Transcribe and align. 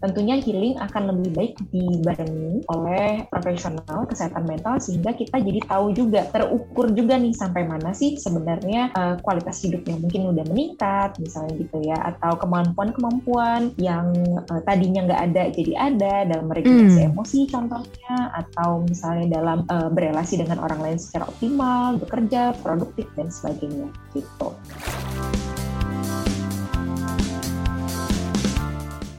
tentunya 0.00 0.36
healing 0.40 0.76
akan 0.78 1.14
lebih 1.14 1.30
baik 1.34 1.52
dibarengi 1.72 2.62
oleh 2.70 3.24
profesional 3.28 4.04
kesehatan 4.08 4.44
mental 4.44 4.78
sehingga 4.78 5.16
kita 5.16 5.40
jadi 5.40 5.60
tahu 5.66 5.96
juga 5.96 6.28
terukur 6.30 6.92
juga 6.92 7.16
nih 7.16 7.32
sampai 7.32 7.64
mana 7.64 7.92
sih 7.96 8.16
sebenarnya 8.20 8.92
uh, 8.94 9.16
kualitas 9.20 9.60
hidupnya 9.64 9.96
mungkin 9.98 10.32
udah 10.32 10.44
meningkat 10.48 11.16
misalnya 11.20 11.54
gitu 11.58 11.78
ya 11.84 11.98
atau 12.14 12.36
kemampuan-kemampuan 12.38 13.72
yang 13.80 14.12
uh, 14.48 14.60
tadinya 14.64 15.08
nggak 15.08 15.22
ada 15.32 15.42
jadi 15.52 15.72
ada 15.76 16.14
dalam 16.28 16.46
meregulasi 16.50 17.00
hmm. 17.02 17.10
emosi 17.12 17.40
contohnya 17.50 18.14
atau 18.36 18.84
misalnya 18.84 19.26
dalam 19.40 19.58
uh, 19.68 19.88
berelasi 19.88 20.40
dengan 20.40 20.60
orang 20.60 20.80
lain 20.82 20.98
secara 21.00 21.28
optimal 21.28 21.96
bekerja 22.00 22.52
produktif 22.60 23.08
dan 23.16 23.32
sebagainya 23.32 23.88
gitu. 24.12 24.48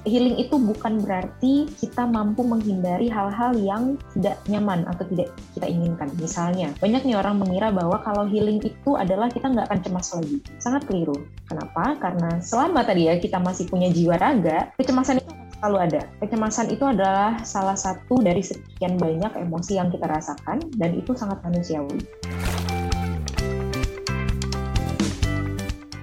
Healing 0.08 0.40
itu 0.40 0.56
bukan 0.56 1.04
berarti 1.04 1.68
kita 1.78 2.08
mampu 2.08 2.42
menghindari 2.42 3.12
hal-hal 3.12 3.54
yang 3.60 4.00
tidak 4.16 4.40
nyaman 4.48 4.88
atau 4.88 5.04
tidak 5.12 5.30
kita 5.54 5.68
inginkan. 5.68 6.10
Misalnya, 6.18 6.74
banyak 6.80 7.04
nih 7.04 7.20
orang 7.20 7.38
mengira 7.38 7.70
bahwa 7.70 8.00
kalau 8.02 8.26
healing 8.26 8.64
itu 8.64 8.96
adalah 8.96 9.28
kita 9.28 9.52
nggak 9.52 9.68
akan 9.68 9.80
cemas 9.84 10.08
lagi. 10.16 10.40
Sangat 10.58 10.88
keliru. 10.88 11.16
Kenapa? 11.46 12.00
Karena 12.00 12.40
selama 12.40 12.88
tadi 12.88 13.12
ya 13.12 13.20
kita 13.20 13.38
masih 13.38 13.68
punya 13.68 13.92
jiwa 13.92 14.16
raga, 14.18 14.72
kecemasan 14.80 15.20
itu 15.20 15.32
selalu 15.58 15.78
ada. 15.90 16.02
Kecemasan 16.22 16.68
itu 16.70 16.86
adalah 16.86 17.42
salah 17.42 17.74
satu 17.74 18.22
dari 18.22 18.46
sekian 18.46 18.96
banyak 19.02 19.34
emosi 19.34 19.82
yang 19.82 19.90
kita 19.90 20.06
rasakan 20.06 20.62
dan 20.78 20.94
itu 20.94 21.18
sangat 21.18 21.42
manusiawi. 21.42 21.98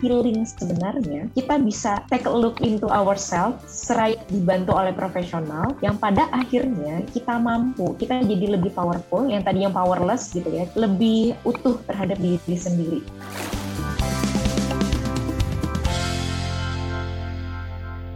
Healing 0.05 0.45
sebenarnya 0.45 1.33
kita 1.33 1.57
bisa 1.65 2.05
take 2.13 2.29
a 2.29 2.35
look 2.35 2.61
into 2.61 2.85
ourselves 2.93 3.65
seraya 3.65 4.21
dibantu 4.29 4.77
oleh 4.77 4.93
profesional 4.93 5.73
yang 5.81 5.97
pada 5.97 6.29
akhirnya 6.29 7.01
kita 7.17 7.41
mampu 7.41 7.97
kita 7.97 8.21
jadi 8.21 8.61
lebih 8.61 8.77
powerful 8.77 9.25
yang 9.25 9.41
tadi 9.41 9.65
yang 9.65 9.73
powerless 9.73 10.29
gitu 10.37 10.53
ya 10.53 10.69
lebih 10.77 11.33
utuh 11.49 11.81
terhadap 11.89 12.21
diri 12.21 12.57
sendiri. 12.61 13.01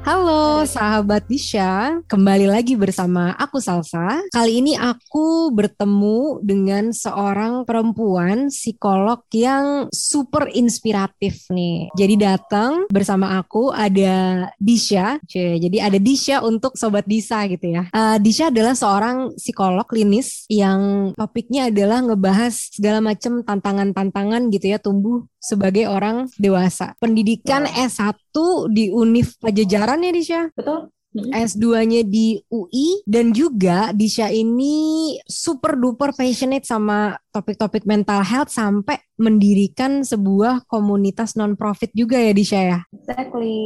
Halo 0.08 0.64
sahabat 0.64 1.28
Disha, 1.28 2.00
kembali 2.08 2.48
lagi 2.48 2.80
bersama 2.80 3.36
aku 3.36 3.60
Salsa. 3.60 4.24
Kali 4.32 4.64
ini 4.64 4.72
aku 4.72 5.52
bertemu 5.52 6.40
dengan 6.40 6.96
seorang 6.96 7.68
perempuan 7.68 8.48
psikolog 8.48 9.20
yang 9.36 9.92
super 9.92 10.48
inspiratif 10.56 11.44
nih. 11.52 11.92
Jadi 11.92 12.24
datang 12.24 12.88
bersama 12.88 13.36
aku 13.36 13.68
ada 13.68 14.48
Disha, 14.56 15.20
jadi 15.28 15.76
ada 15.92 16.00
Disha 16.00 16.40
untuk 16.40 16.80
sobat 16.80 17.04
Disa 17.04 17.44
gitu 17.44 17.68
ya. 17.68 17.92
Uh, 17.92 18.16
Disha 18.16 18.48
adalah 18.48 18.72
seorang 18.72 19.36
psikolog 19.36 19.84
klinis 19.84 20.48
yang 20.48 21.12
topiknya 21.20 21.68
adalah 21.68 22.00
ngebahas 22.00 22.56
segala 22.56 23.04
macam 23.04 23.44
tantangan-tantangan 23.44 24.48
gitu 24.56 24.72
ya 24.72 24.80
tumbuh 24.80 25.28
sebagai 25.36 25.86
orang 25.86 26.28
dewasa. 26.36 26.98
Pendidikan 26.98 27.64
wow. 27.64 27.86
S1 27.92 28.36
di 28.74 28.90
Univ 28.90 29.38
Pajajaran 29.38 29.97
ya 30.02 30.12
Disha? 30.14 30.40
Betul. 30.54 30.92
S2-nya 31.16 32.04
di 32.04 32.36
UI 32.52 33.02
dan 33.08 33.32
juga 33.32 33.90
Disha 33.96 34.28
ini 34.28 35.16
super 35.24 35.74
duper 35.74 36.12
passionate 36.12 36.68
sama 36.68 37.16
topik-topik 37.38 37.86
mental 37.86 38.26
health 38.26 38.50
sampai 38.50 38.98
mendirikan 39.18 40.06
sebuah 40.06 40.66
komunitas 40.70 41.34
non-profit 41.34 41.90
juga 41.90 42.18
ya 42.22 42.32
Disha 42.34 42.60
ya? 42.62 42.78
Exactly. 42.94 43.58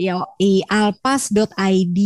Yoi, 0.00 0.64
alpas.id. 0.64 1.98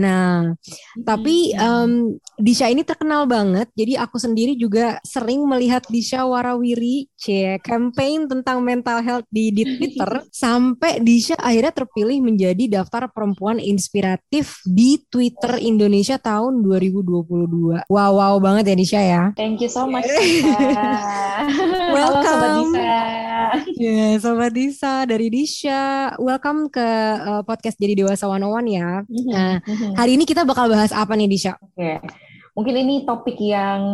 Nah, 0.00 0.56
hmm. 0.56 1.04
tapi 1.04 1.52
um, 1.60 2.16
Disha 2.40 2.72
ini 2.72 2.80
terkenal 2.80 3.28
banget. 3.28 3.68
Jadi 3.76 3.92
aku 4.00 4.16
sendiri 4.16 4.56
juga 4.56 4.96
sering 5.04 5.44
melihat 5.44 5.84
Disha 5.92 6.24
warawiri, 6.24 7.12
c 7.12 7.60
campaign 7.60 8.24
tentang 8.24 8.64
mental 8.64 9.04
health 9.04 9.28
di, 9.28 9.52
di 9.52 9.68
Twitter. 9.76 10.24
sampai 10.32 11.04
Disha 11.04 11.36
akhirnya 11.36 11.76
terpilih 11.76 12.24
menjadi 12.24 12.80
daftar 12.80 13.12
perempuan 13.12 13.60
inspiratif 13.60 14.64
di 14.64 15.04
Twitter 15.12 15.60
Indonesia 15.60 16.16
tahun 16.16 16.64
2022. 16.64 17.84
Wow, 17.92 18.12
wow 18.16 18.34
banget 18.40 18.72
ya 18.72 18.76
Disha 18.80 19.00
ya. 19.04 19.22
Thank 19.36 19.60
you 19.60 19.68
so 19.68 19.84
much. 19.84 20.08
Welcome. 20.26 21.94
Halo 21.94 22.18
Sobat 22.26 22.50
Disha. 22.58 22.98
Yeah, 23.78 24.12
Sobat 24.18 24.50
Disha 24.50 24.94
dari 25.06 25.30
Disha. 25.30 25.82
Welcome 26.18 26.66
ke 26.66 26.88
uh, 27.22 27.42
podcast 27.46 27.78
Jadi 27.78 27.94
Dewasa 28.02 28.26
One 28.26 28.42
One 28.42 28.66
ya. 28.66 29.06
Mm-hmm. 29.06 29.30
Nah, 29.30 29.62
mm-hmm. 29.62 29.92
hari 29.94 30.18
ini 30.18 30.26
kita 30.26 30.42
bakal 30.42 30.66
bahas 30.66 30.90
apa 30.90 31.14
nih 31.14 31.30
Disha? 31.30 31.54
Oke. 31.62 31.78
Okay. 31.78 31.96
Mungkin 32.58 32.74
ini 32.74 33.04
topik 33.06 33.38
yang 33.38 33.84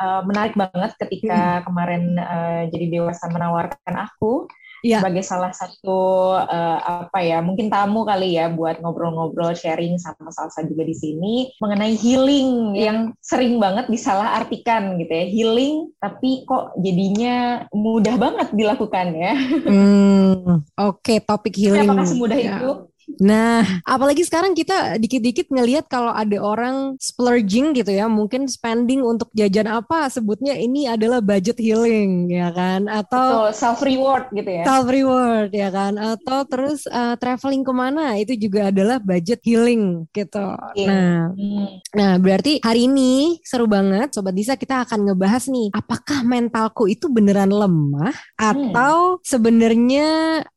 uh, 0.00 0.22
menarik 0.24 0.56
banget 0.56 0.96
ketika 0.96 1.60
hmm. 1.60 1.64
kemarin 1.68 2.16
uh, 2.16 2.64
Jadi 2.72 2.88
Dewasa 2.88 3.28
menawarkan 3.28 3.92
aku 3.92 4.48
ya. 4.86 5.02
sebagai 5.02 5.24
salah 5.26 5.50
satu 5.50 5.98
uh, 6.38 6.78
apa 7.06 7.18
ya 7.22 7.42
mungkin 7.42 7.66
tamu 7.66 8.06
kali 8.06 8.38
ya 8.38 8.46
buat 8.46 8.78
ngobrol-ngobrol 8.78 9.52
sharing 9.58 9.98
sama 9.98 10.30
Salsa 10.30 10.62
juga 10.62 10.86
di 10.86 10.94
sini 10.94 11.50
mengenai 11.58 11.98
healing 11.98 12.78
yang 12.78 13.10
sering 13.18 13.58
banget 13.58 13.90
disalahartikan 13.90 14.94
gitu 15.02 15.12
ya 15.12 15.26
healing 15.26 15.74
tapi 15.98 16.46
kok 16.46 16.78
jadinya 16.78 17.66
mudah 17.74 18.16
banget 18.16 18.48
dilakukan 18.54 19.06
ya. 19.16 19.34
Hmm, 19.66 20.62
Oke 20.78 21.18
okay, 21.18 21.18
topik 21.18 21.54
healing. 21.58 21.88
Apakah 21.88 22.06
semudah 22.06 22.38
ya. 22.38 22.56
itu? 22.62 22.70
Nah, 23.22 23.62
apalagi 23.86 24.26
sekarang 24.26 24.52
kita 24.52 24.98
dikit-dikit 24.98 25.48
ngelihat 25.48 25.86
kalau 25.86 26.10
ada 26.10 26.36
orang 26.42 26.98
splurging 26.98 27.72
gitu 27.72 27.94
ya, 27.94 28.10
mungkin 28.10 28.50
spending 28.50 29.00
untuk 29.06 29.30
jajan 29.32 29.70
apa 29.70 30.10
sebutnya 30.10 30.58
ini 30.58 30.90
adalah 30.90 31.22
budget 31.22 31.56
healing 31.56 32.26
ya 32.28 32.50
kan 32.50 32.90
atau 32.90 33.54
self 33.54 33.80
reward 33.86 34.28
gitu 34.34 34.50
ya. 34.50 34.64
Self 34.66 34.90
reward 34.90 35.50
ya 35.54 35.70
kan 35.70 35.94
atau 35.96 36.42
terus 36.44 36.84
uh, 36.90 37.14
traveling 37.16 37.62
ke 37.62 37.72
mana 37.72 38.18
itu 38.18 38.34
juga 38.36 38.74
adalah 38.74 38.98
budget 38.98 39.40
healing 39.46 40.10
gitu. 40.10 40.46
Yeah. 40.74 40.88
Nah, 40.90 41.16
hmm. 41.32 41.66
nah 41.94 42.12
berarti 42.18 42.58
hari 42.60 42.90
ini 42.90 43.38
seru 43.46 43.70
banget 43.70 44.12
sobat 44.12 44.34
Disa 44.34 44.58
kita 44.58 44.82
akan 44.82 45.12
ngebahas 45.12 45.46
nih 45.46 45.70
apakah 45.72 46.26
mentalku 46.26 46.90
itu 46.90 47.06
beneran 47.06 47.54
lemah 47.54 48.12
atau 48.34 49.16
hmm. 49.16 49.22
sebenarnya 49.22 50.08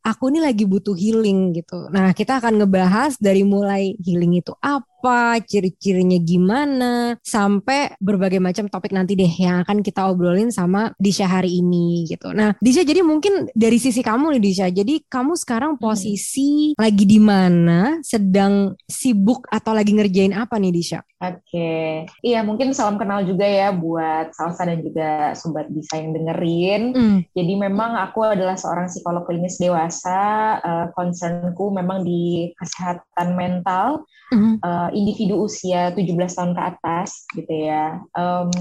aku 0.01 0.33
ini 0.33 0.39
lagi 0.41 0.65
butuh 0.65 0.97
healing 0.97 1.53
gitu. 1.53 1.87
Nah, 1.93 2.11
kita 2.11 2.38
akan 2.39 2.63
ngebahas 2.63 3.19
dari 3.21 3.45
mulai 3.45 3.93
healing 4.01 4.41
itu 4.41 4.55
apa 4.63 4.88
apa, 4.99 5.39
ciri-cirinya 5.47 6.19
gimana, 6.19 7.15
sampai 7.23 7.95
berbagai 8.03 8.43
macam 8.43 8.67
topik 8.67 8.91
nanti 8.91 9.15
deh 9.15 9.31
yang 9.31 9.63
akan 9.63 9.79
kita 9.79 10.11
obrolin 10.11 10.51
sama 10.51 10.91
Disha 10.99 11.23
hari 11.23 11.63
ini 11.63 12.03
gitu. 12.03 12.35
Nah, 12.35 12.59
Disha 12.59 12.83
jadi 12.83 12.99
mungkin 12.99 13.47
dari 13.55 13.79
sisi 13.79 14.03
kamu 14.03 14.35
nih 14.35 14.43
Disha, 14.43 14.67
jadi 14.67 14.99
kamu 15.07 15.39
sekarang 15.39 15.79
hmm. 15.79 15.81
posisi 15.81 16.75
hmm. 16.75 16.83
lagi 16.83 17.05
di 17.07 17.19
mana, 17.23 18.03
sedang 18.03 18.75
sibuk 18.91 19.47
atau 19.47 19.71
lagi 19.71 19.95
ngerjain 19.95 20.35
apa 20.35 20.59
nih 20.59 20.75
Disha? 20.75 20.99
Oke, 21.19 21.35
okay. 21.51 21.87
iya 22.23 22.39
mungkin 22.47 22.71
salam 22.71 22.95
kenal 22.95 23.27
juga 23.27 23.43
ya 23.43 23.75
buat 23.75 24.31
Salsa 24.31 24.63
dan 24.63 24.79
juga 24.79 25.35
Sobat 25.35 25.67
Disha 25.67 25.99
yang 25.99 26.15
dengerin. 26.15 26.83
Hmm. 26.95 27.19
Jadi 27.35 27.53
memang 27.59 27.99
aku 27.99 28.23
adalah 28.23 28.55
seorang 28.55 28.87
psikolog 28.87 29.27
klinis 29.27 29.59
dewasa, 29.59 30.19
uh, 30.63 30.85
concernku 30.95 31.75
memang 31.75 32.07
di 32.07 32.55
kesehatan 32.55 33.35
mental, 33.35 34.07
hmm. 34.31 34.63
uh, 34.63 34.88
individu 34.91 35.45
usia 35.45 35.91
17 35.93 36.15
tahun 36.15 36.53
ke 36.57 36.61
atas 36.61 37.25
gitu 37.35 37.53
ya. 37.53 38.01
Um, 38.17 38.51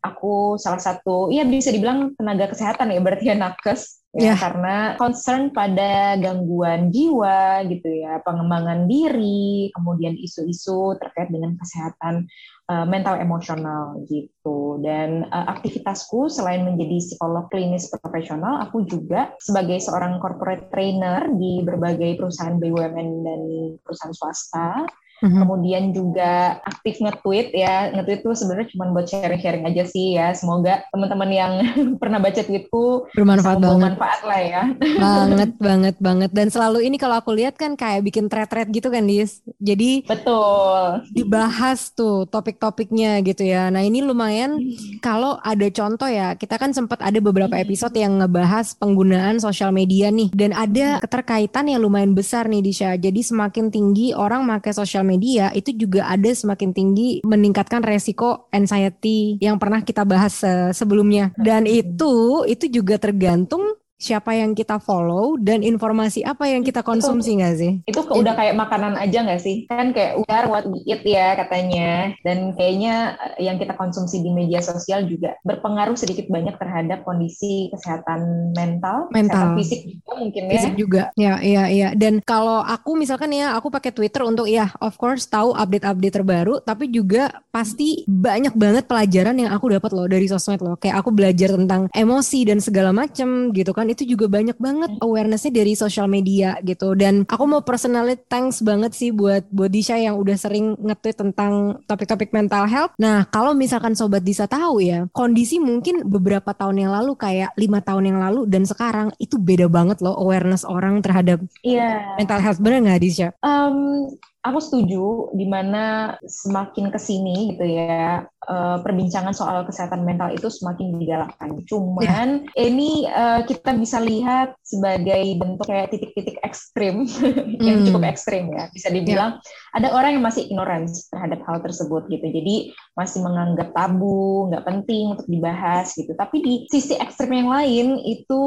aku 0.00 0.56
salah 0.56 0.80
satu, 0.80 1.28
ya 1.28 1.44
bisa 1.44 1.68
dibilang 1.68 2.16
tenaga 2.16 2.48
kesehatan 2.48 2.92
ya 2.92 3.00
berarti 3.04 3.24
ya 3.28 3.36
nakes 3.36 4.00
ya 4.10 4.34
yeah. 4.34 4.36
karena 4.42 4.76
concern 4.98 5.54
pada 5.54 6.18
gangguan 6.18 6.90
jiwa 6.90 7.62
gitu 7.70 7.86
ya, 7.86 8.18
pengembangan 8.26 8.90
diri, 8.90 9.70
kemudian 9.70 10.18
isu-isu 10.18 10.98
terkait 10.98 11.30
dengan 11.30 11.54
kesehatan 11.54 12.26
uh, 12.66 12.86
mental 12.90 13.22
emosional 13.22 14.02
gitu. 14.10 14.82
Dan 14.82 15.30
uh, 15.30 15.46
aktivitasku 15.54 16.26
selain 16.26 16.66
menjadi 16.66 16.98
psikolog 16.98 17.46
klinis 17.54 17.86
profesional, 17.86 18.58
aku 18.66 18.82
juga 18.82 19.30
sebagai 19.38 19.78
seorang 19.78 20.18
corporate 20.18 20.74
trainer 20.74 21.30
di 21.30 21.62
berbagai 21.62 22.18
perusahaan 22.18 22.58
BUMN 22.58 23.08
dan 23.22 23.40
perusahaan 23.84 24.16
swasta 24.16 24.90
hmm 25.20 25.38
Kemudian 25.40 25.90
juga 25.96 26.60
aktif 26.62 27.00
nge-tweet 27.00 27.56
ya. 27.56 27.90
Nge-tweet 27.96 28.20
tuh 28.22 28.36
sebenarnya 28.36 28.68
cuma 28.76 28.92
buat 28.92 29.08
sharing-sharing 29.08 29.64
aja 29.66 29.82
sih 29.88 30.14
ya. 30.14 30.30
Semoga 30.36 30.84
teman-teman 30.94 31.30
yang 31.32 31.52
pernah 32.02 32.22
baca 32.22 32.38
tweetku 32.38 33.10
bermanfaat 33.16 33.58
banget. 33.58 33.96
Bermanfaat 33.96 34.20
lah 34.22 34.40
ya. 34.40 34.62
Banget 34.78 35.50
banget 35.66 35.96
banget. 35.98 36.30
Dan 36.30 36.46
selalu 36.52 36.86
ini 36.86 36.96
kalau 37.00 37.18
aku 37.18 37.34
lihat 37.34 37.58
kan 37.58 37.74
kayak 37.74 38.06
bikin 38.06 38.30
thread-thread 38.30 38.68
gitu 38.70 38.92
kan, 38.92 39.08
Dis. 39.08 39.42
Jadi 39.58 40.06
betul. 40.06 41.02
Dibahas 41.10 41.90
tuh 41.92 42.28
topik-topiknya 42.28 43.24
gitu 43.26 43.42
ya. 43.42 43.72
Nah, 43.72 43.82
ini 43.82 44.04
lumayan 44.04 44.60
hmm. 44.60 45.02
kalau 45.02 45.40
ada 45.42 45.66
contoh 45.72 46.06
ya. 46.06 46.36
Kita 46.36 46.60
kan 46.60 46.70
sempat 46.70 47.02
ada 47.02 47.18
beberapa 47.18 47.58
hmm. 47.58 47.64
episode 47.64 47.96
yang 47.96 48.22
ngebahas 48.22 48.76
penggunaan 48.78 49.42
sosial 49.42 49.74
media 49.74 50.12
nih 50.14 50.30
dan 50.30 50.54
ada 50.54 50.96
hmm. 50.96 51.00
keterkaitan 51.02 51.66
yang 51.66 51.82
lumayan 51.82 52.14
besar 52.14 52.46
nih 52.46 52.62
Disha. 52.62 52.94
Jadi 52.94 53.24
semakin 53.24 53.72
tinggi 53.72 54.14
orang 54.14 54.46
pakai 54.60 54.76
sosial 54.76 55.09
media 55.10 55.50
itu 55.50 55.74
juga 55.74 56.06
ada 56.06 56.30
semakin 56.30 56.70
tinggi 56.70 57.10
meningkatkan 57.26 57.82
resiko 57.82 58.46
anxiety 58.54 59.42
yang 59.42 59.58
pernah 59.58 59.82
kita 59.82 60.06
bahas 60.06 60.38
uh, 60.46 60.70
sebelumnya. 60.70 61.34
Dan 61.34 61.66
itu 61.66 62.46
itu 62.46 62.70
juga 62.70 62.94
tergantung 63.02 63.79
siapa 64.00 64.32
yang 64.32 64.56
kita 64.56 64.80
follow 64.80 65.36
dan 65.36 65.60
informasi 65.60 66.24
apa 66.24 66.48
yang 66.48 66.64
kita 66.64 66.80
konsumsi 66.80 67.36
nggak 67.36 67.54
sih? 67.60 67.72
Itu 67.84 68.08
ke, 68.08 68.16
udah 68.16 68.32
kayak 68.32 68.56
makanan 68.56 68.96
aja 68.96 69.20
nggak 69.20 69.42
sih? 69.44 69.68
Kan 69.68 69.92
kayak 69.92 70.16
udah 70.24 70.48
what 70.48 70.64
we 70.64 70.80
eat 70.88 71.04
ya 71.04 71.36
katanya. 71.36 72.16
Dan 72.24 72.56
kayaknya 72.56 73.20
eh, 73.36 73.44
yang 73.44 73.60
kita 73.60 73.76
konsumsi 73.76 74.24
di 74.24 74.32
media 74.32 74.64
sosial 74.64 75.04
juga 75.04 75.36
berpengaruh 75.44 76.00
sedikit 76.00 76.32
banyak 76.32 76.56
terhadap 76.56 77.04
kondisi 77.04 77.68
kesehatan 77.76 78.56
mental, 78.56 79.12
mental. 79.12 79.52
kesehatan 79.52 79.58
fisik 79.60 79.80
juga 79.84 80.12
mungkin 80.16 80.42
ya. 80.48 80.52
Fisik 80.56 80.74
juga. 80.80 81.02
Ya, 81.20 81.34
iya, 81.44 81.64
iya. 81.68 81.88
Dan 81.92 82.24
kalau 82.24 82.64
aku 82.64 82.96
misalkan 82.96 83.36
ya, 83.36 83.52
aku 83.52 83.68
pakai 83.68 83.92
Twitter 83.92 84.24
untuk 84.24 84.48
ya, 84.48 84.72
of 84.80 84.96
course 84.96 85.28
tahu 85.28 85.52
update-update 85.52 86.16
terbaru, 86.16 86.64
tapi 86.64 86.88
juga 86.88 87.28
pasti 87.52 88.08
banyak 88.08 88.56
banget 88.56 88.88
pelajaran 88.88 89.36
yang 89.36 89.52
aku 89.52 89.76
dapat 89.76 89.92
loh 89.92 90.08
dari 90.08 90.24
sosmed 90.24 90.64
loh. 90.64 90.80
Kayak 90.80 91.04
aku 91.04 91.12
belajar 91.12 91.52
tentang 91.52 91.92
emosi 91.92 92.48
dan 92.48 92.64
segala 92.64 92.96
macem 92.96 93.52
gitu 93.52 93.76
kan 93.76 93.89
itu 93.90 94.06
juga 94.06 94.30
banyak 94.30 94.56
banget 94.56 94.90
awarenessnya 95.02 95.52
dari 95.52 95.74
social 95.74 96.06
media 96.06 96.56
gitu 96.62 96.94
dan 96.94 97.26
aku 97.26 97.44
mau 97.44 97.60
personally 97.60 98.14
thanks 98.30 98.62
banget 98.62 98.94
sih 98.94 99.10
buat 99.10 99.44
Bodisha 99.50 99.98
yang 99.98 100.16
udah 100.16 100.36
sering 100.38 100.78
nge-tweet 100.78 101.18
tentang 101.18 101.82
topik-topik 101.90 102.30
mental 102.30 102.64
health 102.70 102.94
nah 102.96 103.26
kalau 103.28 103.52
misalkan 103.52 103.98
Sobat 103.98 104.22
Disa 104.22 104.46
tahu 104.46 104.80
ya 104.80 105.10
kondisi 105.10 105.58
mungkin 105.58 106.06
beberapa 106.06 106.54
tahun 106.54 106.86
yang 106.86 106.92
lalu 106.94 107.18
kayak 107.18 107.52
lima 107.58 107.82
tahun 107.82 108.14
yang 108.14 108.18
lalu 108.22 108.46
dan 108.46 108.62
sekarang 108.64 109.10
itu 109.18 109.36
beda 109.36 109.66
banget 109.66 109.98
loh 110.00 110.14
awareness 110.16 110.62
orang 110.62 111.02
terhadap 111.02 111.42
yeah. 111.66 112.14
mental 112.16 112.38
health 112.38 112.62
bener 112.62 112.86
nggak 112.86 113.02
Disha? 113.02 113.28
Um, 113.42 114.14
aku 114.40 114.58
setuju 114.60 115.32
di 115.36 115.44
mana 115.44 116.16
semakin 116.24 116.88
ke 116.88 116.98
sini 117.00 117.56
gitu 117.56 117.64
ya 117.64 118.24
uh, 118.48 118.78
perbincangan 118.80 119.36
soal 119.36 119.66
kesehatan 119.68 120.06
mental 120.06 120.32
itu 120.32 120.48
semakin 120.48 120.96
digalakkan. 120.96 121.60
Cuman 121.68 122.46
yeah. 122.48 122.56
ini 122.56 123.04
uh, 123.10 123.44
kita 123.44 123.76
bisa 123.76 124.00
lihat 124.00 124.56
sebagai 124.64 125.36
bentuk 125.36 125.66
kayak 125.68 125.92
titik-titik 125.92 126.40
ekstrim 126.40 127.04
yang 127.66 127.82
hmm. 127.82 127.86
cukup 127.90 128.02
ekstrim 128.08 128.48
ya. 128.54 128.72
Bisa 128.72 128.88
dibilang 128.88 129.42
yeah. 129.42 129.76
ada 129.76 129.88
orang 129.92 130.16
yang 130.16 130.24
masih 130.24 130.48
ignorance 130.48 131.10
terhadap 131.12 131.44
hal 131.44 131.60
tersebut 131.60 132.08
gitu. 132.08 132.26
Jadi 132.30 132.72
masih 132.96 133.20
menganggap 133.24 133.72
tabu, 133.76 134.48
nggak 134.48 134.64
penting 134.64 135.16
untuk 135.18 135.28
dibahas 135.28 135.92
gitu. 135.92 136.12
Tapi 136.16 136.36
di 136.40 136.54
sisi 136.72 136.96
ekstrim 136.96 137.32
yang 137.32 137.50
lain 137.52 138.00
itu 138.04 138.40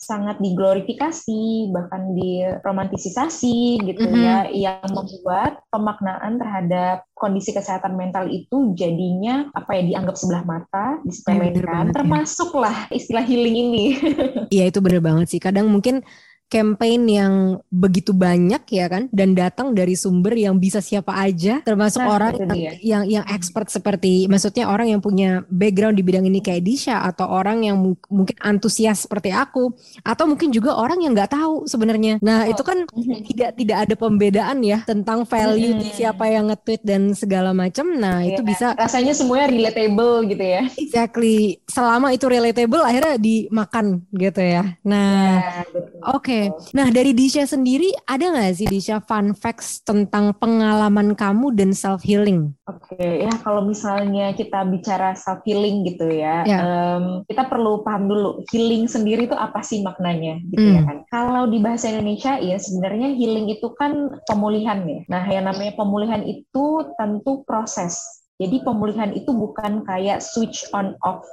sangat 0.00 0.40
diglorifikasi 0.40 1.72
bahkan 1.72 2.12
diromantisasi 2.16 3.80
gitu 3.84 4.04
mm 4.04 4.12
-hmm. 4.12 4.24
ya 4.24 4.38
yang 4.48 4.88
membuat 4.92 5.60
pemaknaan 5.68 6.40
terhadap 6.40 7.04
kondisi 7.18 7.50
kesehatan 7.50 7.98
mental 7.98 8.30
itu 8.30 8.72
jadinya 8.78 9.47
apa 9.54 9.70
ya 9.78 9.82
dianggap 9.84 10.16
sebelah 10.16 10.44
mata, 10.44 10.86
disepelekan, 11.04 11.90
ya, 11.90 11.94
termasuklah 11.94 12.76
istilah 12.92 13.24
healing 13.24 13.56
ini. 13.56 13.84
Iya 14.54 14.72
itu 14.72 14.80
bener 14.80 15.04
banget 15.04 15.28
sih. 15.28 15.40
Kadang 15.40 15.68
mungkin 15.68 16.00
campaign 16.48 17.00
yang 17.04 17.32
begitu 17.68 18.16
banyak 18.16 18.64
ya 18.72 18.88
kan 18.88 19.12
dan 19.12 19.36
datang 19.36 19.76
dari 19.76 19.92
sumber 19.92 20.32
yang 20.32 20.56
bisa 20.56 20.80
siapa 20.80 21.12
aja 21.12 21.60
termasuk 21.60 22.00
nah, 22.00 22.16
orang 22.16 22.32
yang, 22.56 22.76
yang 22.80 23.02
yang 23.04 23.24
expert 23.28 23.68
seperti 23.68 24.24
maksudnya 24.32 24.64
orang 24.64 24.88
yang 24.88 25.00
punya 25.04 25.44
background 25.52 26.00
di 26.00 26.04
bidang 26.04 26.24
ini 26.24 26.40
kayak 26.40 26.64
Disha 26.64 27.04
atau 27.04 27.28
orang 27.28 27.68
yang 27.68 27.76
mungkin 28.08 28.36
antusias 28.40 29.04
seperti 29.04 29.28
aku 29.28 29.76
atau 30.00 30.24
mungkin 30.24 30.48
juga 30.48 30.72
orang 30.72 31.04
yang 31.04 31.12
nggak 31.12 31.36
tahu 31.36 31.68
sebenarnya 31.68 32.16
nah 32.24 32.48
oh. 32.48 32.52
itu 32.56 32.62
kan 32.64 32.88
mhm. 32.88 33.28
tidak 33.28 33.50
tidak 33.60 33.78
ada 33.84 33.94
pembedaan 33.94 34.58
ya 34.64 34.80
tentang 34.88 35.28
value 35.28 35.76
hmm. 35.76 35.82
di 35.84 35.88
siapa 35.92 36.32
yang 36.32 36.48
nge-tweet 36.48 36.80
dan 36.80 37.12
segala 37.12 37.52
macam 37.52 37.92
nah 37.92 38.24
yeah. 38.24 38.32
itu 38.32 38.40
bisa 38.40 38.72
rasanya 38.72 39.12
semuanya 39.12 39.52
relatable 39.52 40.24
gitu 40.24 40.44
ya 40.48 40.64
exactly 40.80 41.60
selama 41.68 42.16
itu 42.16 42.24
relatable 42.24 42.80
akhirnya 42.80 43.20
dimakan 43.20 44.00
gitu 44.16 44.40
ya 44.40 44.64
nah 44.80 45.44
yeah, 45.44 46.08
oke 46.08 46.24
okay 46.24 46.37
Nah 46.76 46.88
dari 46.94 47.10
Disha 47.16 47.44
sendiri 47.44 47.90
ada 48.06 48.30
nggak 48.30 48.54
sih 48.54 48.68
Disha 48.70 49.02
fun 49.02 49.34
facts 49.34 49.82
tentang 49.82 50.36
pengalaman 50.36 51.18
kamu 51.18 51.54
dan 51.58 51.74
self 51.74 52.06
healing? 52.06 52.54
Oke 52.70 52.94
okay, 52.94 53.26
ya 53.26 53.32
kalau 53.42 53.66
misalnya 53.66 54.30
kita 54.36 54.62
bicara 54.68 55.18
self 55.18 55.42
healing 55.42 55.82
gitu 55.88 56.06
ya, 56.06 56.46
yeah. 56.46 56.60
um, 56.62 57.04
kita 57.26 57.48
perlu 57.50 57.82
paham 57.82 58.06
dulu 58.06 58.30
healing 58.52 58.86
sendiri 58.86 59.26
itu 59.26 59.36
apa 59.36 59.60
sih 59.64 59.82
maknanya 59.82 60.38
gitu 60.54 60.64
mm. 60.64 60.74
ya 60.74 60.80
hmm. 60.80 60.88
kan? 60.88 60.98
Kalau 61.10 61.42
di 61.50 61.58
bahasa 61.58 61.90
Indonesia 61.90 62.38
ya 62.38 62.56
sebenarnya 62.56 63.18
healing 63.18 63.50
itu 63.50 63.68
kan 63.74 64.22
pemulihan 64.30 64.84
ya. 64.86 65.00
Nah 65.10 65.24
yang 65.26 65.50
namanya 65.50 65.74
pemulihan 65.74 66.22
itu 66.22 66.86
tentu 66.94 67.42
proses. 67.42 67.98
Jadi 68.38 68.62
pemulihan 68.62 69.10
itu 69.10 69.34
bukan 69.34 69.82
kayak 69.82 70.22
switch 70.22 70.62
on 70.70 70.94
off 71.02 71.26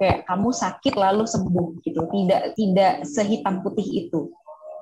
kayak 0.00 0.24
kamu 0.24 0.48
sakit 0.48 0.94
lalu 0.96 1.28
sembuh 1.28 1.84
gitu 1.84 2.08
tidak 2.08 2.56
tidak 2.56 2.92
sehitam 3.04 3.60
putih 3.60 3.84
itu 3.84 4.32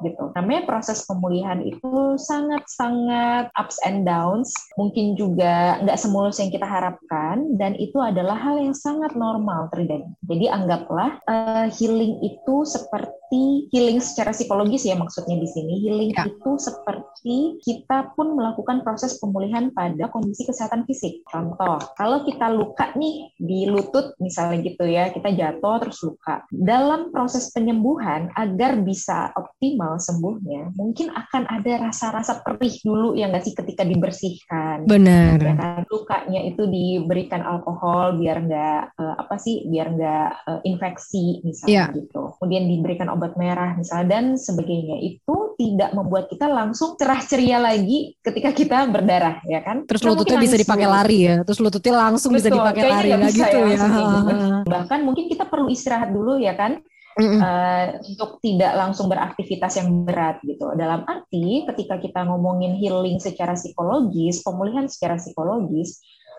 gitu. 0.04 0.30
Namanya 0.34 0.66
proses 0.68 1.02
pemulihan 1.04 1.60
itu 1.62 2.18
sangat-sangat 2.18 3.50
ups 3.54 3.78
and 3.84 4.06
downs, 4.06 4.50
mungkin 4.78 5.18
juga 5.18 5.82
nggak 5.82 5.98
semulus 5.98 6.38
yang 6.38 6.50
kita 6.54 6.66
harapkan, 6.66 7.58
dan 7.58 7.74
itu 7.76 7.98
adalah 7.98 8.38
hal 8.38 8.58
yang 8.60 8.74
sangat 8.74 9.14
normal 9.18 9.70
terjadi. 9.74 10.06
Jadi 10.26 10.46
anggaplah 10.46 11.18
uh, 11.26 11.66
healing 11.72 12.22
itu 12.22 12.56
seperti 12.64 13.68
healing 13.68 14.00
secara 14.00 14.32
psikologis 14.32 14.88
ya 14.88 14.96
maksudnya 14.96 15.36
di 15.36 15.48
sini. 15.48 15.74
Healing 15.84 16.12
ya. 16.16 16.24
itu 16.24 16.50
seperti 16.56 17.60
kita 17.60 18.16
pun 18.16 18.38
melakukan 18.38 18.80
proses 18.80 19.20
pemulihan 19.20 19.68
pada 19.74 20.08
kondisi 20.08 20.48
kesehatan 20.48 20.88
fisik. 20.88 21.20
Contoh, 21.28 21.76
kalau 21.98 22.24
kita 22.24 22.48
luka 22.48 22.96
nih 22.96 23.28
di 23.36 23.68
lutut 23.68 24.16
misalnya 24.22 24.64
gitu 24.64 24.84
ya, 24.88 25.12
kita 25.12 25.28
jatuh 25.32 25.76
terus 25.84 26.00
luka. 26.04 26.44
Dalam 26.48 27.12
proses 27.12 27.52
penyembuhan 27.52 28.32
agar 28.32 28.80
bisa 28.80 29.32
optimal 29.36 29.88
normal 29.88 30.05
sembuhnya, 30.05 30.62
mungkin 30.76 31.08
akan 31.08 31.49
ada 31.49 31.88
rasa-rasa 31.88 32.44
perih 32.44 32.76
dulu 32.85 33.17
yang 33.17 33.32
nggak 33.32 33.44
sih 33.49 33.55
ketika 33.56 33.88
dibersihkan. 33.88 34.85
Benar. 34.85 35.40
Ya 35.40 35.55
kan? 35.56 35.81
Lukanya 35.88 36.44
itu 36.44 36.69
diberikan 36.69 37.40
alkohol 37.40 38.20
biar 38.20 38.44
nggak 38.44 38.82
uh, 39.00 39.14
apa 39.17 39.40
sih, 39.40 39.64
biar 39.64 39.96
nggak 39.96 40.31
uh, 40.44 40.61
infeksi 40.69 41.40
misalnya 41.40 41.88
yeah. 41.88 41.96
gitu. 41.96 42.37
Kemudian 42.37 42.69
diberikan 42.69 43.08
obat 43.08 43.40
merah 43.40 43.73
misalnya 43.80 44.21
dan 44.21 44.25
sebagainya. 44.37 45.00
Itu 45.00 45.57
tidak 45.57 45.97
membuat 45.97 46.28
kita 46.28 46.45
langsung 46.45 47.00
cerah 47.00 47.25
ceria 47.25 47.57
lagi 47.57 48.12
ketika 48.21 48.52
kita 48.52 48.85
berdarah, 48.92 49.40
ya 49.49 49.64
kan? 49.64 49.88
Terus 49.88 50.04
lututnya 50.04 50.37
bisa 50.37 50.61
dipakai 50.61 50.85
lari 50.87 51.18
ya. 51.25 51.35
Terus 51.49 51.59
lututnya 51.64 51.95
langsung 51.97 52.37
Betul, 52.37 52.45
bisa 52.45 52.49
dipakai 52.52 52.83
lari, 52.85 53.09
nggak 53.16 53.33
gitu 53.33 53.59
ya. 53.64 53.73
ya. 53.73 53.87
Gitu. 53.88 54.37
Bahkan 54.76 55.00
mungkin 55.00 55.25
kita 55.33 55.49
perlu 55.49 55.73
istirahat 55.73 56.12
dulu 56.12 56.37
ya 56.37 56.52
kan 56.52 56.85
uh, 57.18 57.84
untuk 58.06 58.38
tidak 58.38 58.72
langsung 58.78 59.10
beraktivitas 59.10 59.82
yang 59.82 60.06
berat 60.06 60.38
gitu. 60.46 60.70
Dalam 60.78 61.02
arti 61.04 61.66
ketika 61.66 61.98
kita 61.98 62.22
ngomongin 62.25 62.78
healing 62.78 63.18
secara 63.18 63.58
psikologis, 63.58 64.40
pemulihan 64.46 64.87
secara 64.87 65.18
psikologis, 65.18 65.98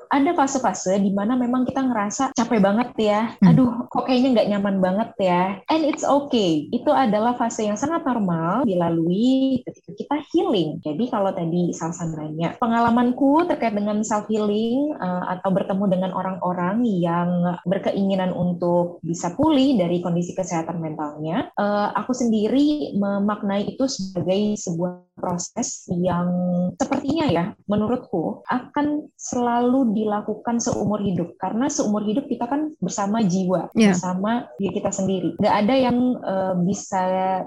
ada 0.09 0.33
fase-fase 0.33 0.97
di 0.97 1.13
mana 1.13 1.37
memang 1.37 1.63
kita 1.69 1.85
ngerasa 1.85 2.33
capek 2.33 2.59
banget 2.59 2.89
ya. 2.97 3.21
Hmm. 3.39 3.53
Aduh, 3.53 3.71
kok 3.87 4.09
kayaknya 4.09 4.29
nggak 4.41 4.49
nyaman 4.57 4.77
banget 4.81 5.09
ya. 5.21 5.43
And 5.69 5.85
it's 5.85 6.01
okay. 6.01 6.65
Itu 6.73 6.89
adalah 6.89 7.37
fase 7.37 7.69
yang 7.69 7.77
sangat 7.77 8.01
normal 8.03 8.65
dilalui 8.65 9.61
ketika 9.63 9.91
kita 9.93 10.17
healing. 10.33 10.81
Jadi 10.81 11.05
kalau 11.13 11.29
tadi 11.29 11.71
Salsa 11.71 12.09
nanya, 12.09 12.57
pengalamanku 12.57 13.45
terkait 13.45 13.77
dengan 13.77 14.01
self 14.01 14.25
healing 14.27 14.97
uh, 14.97 15.05
eh, 15.05 15.23
atau 15.37 15.49
bertemu 15.53 15.85
dengan 15.87 16.11
orang-orang 16.17 16.81
yang 16.85 17.29
berkeinginan 17.69 18.33
untuk 18.33 18.97
bisa 19.05 19.37
pulih 19.37 19.77
dari 19.77 20.01
kondisi 20.01 20.33
kesehatan 20.33 20.81
mentalnya, 20.81 21.53
uh, 21.55 21.93
aku 21.93 22.17
sendiri 22.17 22.97
memaknai 22.97 23.77
itu 23.77 23.85
sebagai 23.85 24.57
sebuah 24.57 25.09
proses 25.19 25.85
yang 25.91 26.31
sepertinya 26.79 27.25
ya 27.27 27.45
menurutku 27.67 28.41
akan 28.47 29.11
selalu 29.19 29.91
dilakukan 30.05 30.63
seumur 30.63 31.03
hidup. 31.03 31.35
Karena 31.35 31.67
seumur 31.67 32.03
hidup 32.05 32.25
kita 32.25 32.47
kan 32.47 32.73
bersama 32.79 33.21
jiwa 33.23 33.71
yeah. 33.75 33.91
bersama 33.91 34.47
diri 34.57 34.71
kita 34.79 34.91
sendiri. 34.93 35.29
Nggak 35.37 35.55
ada 35.65 35.75
yang 35.75 35.97
uh, 36.23 36.55
bisa 36.63 37.03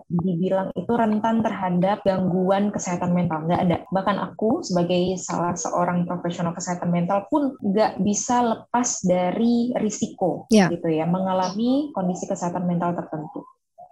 dibilang 0.08 0.70
itu 0.76 0.92
rentan 0.92 1.40
terhadap 1.40 2.04
gangguan 2.04 2.70
kesehatan 2.70 3.16
mental. 3.16 3.44
Nggak 3.48 3.60
ada. 3.64 3.76
Bahkan 3.88 4.16
aku 4.32 4.62
sebagai 4.62 5.16
salah 5.18 5.56
seorang 5.56 6.04
profesional 6.04 6.52
kesehatan 6.52 6.92
mental 6.92 7.26
pun 7.28 7.56
nggak 7.60 8.00
bisa 8.04 8.42
lepas 8.42 9.02
dari 9.04 9.72
risiko 9.78 10.46
yeah. 10.52 10.68
gitu 10.68 10.88
ya 10.88 11.08
mengalami 11.08 11.92
kondisi 11.96 12.28
kesehatan 12.28 12.68
mental 12.68 12.92
tertentu 12.96 13.44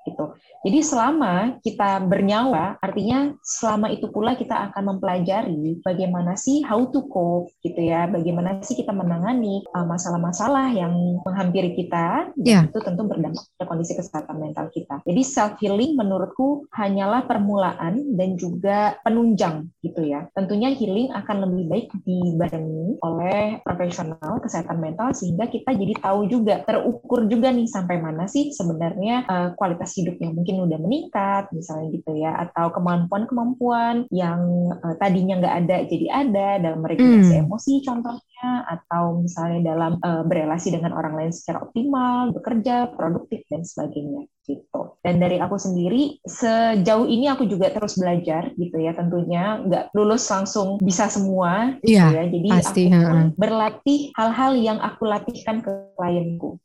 gitu. 0.09 0.37
Jadi 0.61 0.78
selama 0.85 1.57
kita 1.64 2.04
bernyawa, 2.04 2.76
artinya 2.80 3.33
selama 3.40 3.88
itu 3.92 4.09
pula 4.12 4.37
kita 4.37 4.71
akan 4.71 4.97
mempelajari 4.97 5.80
bagaimana 5.80 6.37
sih 6.37 6.61
how 6.64 6.85
to 6.88 7.04
cope 7.09 7.52
gitu 7.64 7.80
ya, 7.80 8.09
bagaimana 8.09 8.61
sih 8.64 8.76
kita 8.76 8.92
menangani 8.92 9.64
uh, 9.73 9.85
masalah-masalah 9.88 10.73
yang 10.73 10.92
menghampiri 11.25 11.76
kita, 11.76 12.28
yeah. 12.40 12.69
itu 12.69 12.78
tentu 12.80 13.09
berdampak 13.09 13.45
pada 13.57 13.66
kondisi 13.69 13.92
kesehatan 13.97 14.37
mental 14.37 14.69
kita. 14.73 15.00
Jadi 15.04 15.23
self 15.25 15.57
healing 15.61 15.97
menurutku 15.97 16.69
hanyalah 16.76 17.25
permulaan 17.25 18.16
dan 18.16 18.37
juga 18.37 19.00
penunjang 19.04 19.69
gitu 19.80 20.04
ya. 20.04 20.28
Tentunya 20.37 20.73
healing 20.73 21.12
akan 21.12 21.37
lebih 21.49 21.64
baik 21.69 21.87
dibarengi 22.04 23.00
oleh 23.00 23.61
profesional 23.64 24.40
kesehatan 24.40 24.80
mental 24.80 25.12
sehingga 25.16 25.49
kita 25.49 25.73
jadi 25.73 25.95
tahu 26.00 26.28
juga 26.28 26.61
terukur 26.64 27.25
juga 27.28 27.49
nih 27.52 27.69
sampai 27.69 27.97
mana 28.00 28.28
sih 28.28 28.52
sebenarnya 28.52 29.25
uh, 29.25 29.49
kualitas 29.57 29.89
hidup 29.97 30.16
yang 30.23 30.32
mungkin 30.37 30.62
udah 30.66 30.78
meningkat 30.78 31.44
misalnya 31.50 31.88
gitu 31.94 32.12
ya 32.16 32.32
atau 32.49 32.70
kemampuan-kemampuan 32.75 34.06
yang 34.14 34.70
uh, 34.80 34.94
tadinya 34.99 35.38
nggak 35.40 35.56
ada 35.66 35.76
jadi 35.87 36.06
ada 36.11 36.49
dalam 36.59 36.80
regulasi 36.85 37.35
hmm. 37.37 37.44
emosi 37.47 37.75
contohnya 37.82 38.49
atau 38.66 39.20
misalnya 39.20 39.61
dalam 39.75 39.92
uh, 40.00 40.25
berelasi 40.25 40.73
dengan 40.73 40.97
orang 40.97 41.16
lain 41.16 41.32
secara 41.32 41.61
optimal 41.61 42.32
bekerja 42.32 42.88
produktif 42.94 43.44
dan 43.52 43.66
sebagainya 43.66 44.26
gitu. 44.49 44.99
Dan 45.04 45.23
dari 45.23 45.38
aku 45.38 45.61
sendiri 45.61 46.18
sejauh 46.25 47.06
ini 47.06 47.30
aku 47.30 47.47
juga 47.47 47.70
terus 47.70 47.94
belajar 48.00 48.50
gitu 48.56 48.76
ya 48.80 48.97
tentunya 48.97 49.62
nggak 49.62 49.94
lulus 49.94 50.26
langsung 50.26 50.80
bisa 50.80 51.06
semua 51.06 51.76
gitu 51.85 52.00
ya. 52.00 52.26
Jadi 52.26 52.49
pasti, 52.50 52.85
aku 52.90 53.37
berlatih 53.37 54.00
hal-hal 54.16 54.52
yang 54.59 54.78
aku 54.80 55.06
latihkan 55.06 55.62
ke 55.62 55.73
klienku 55.94 56.59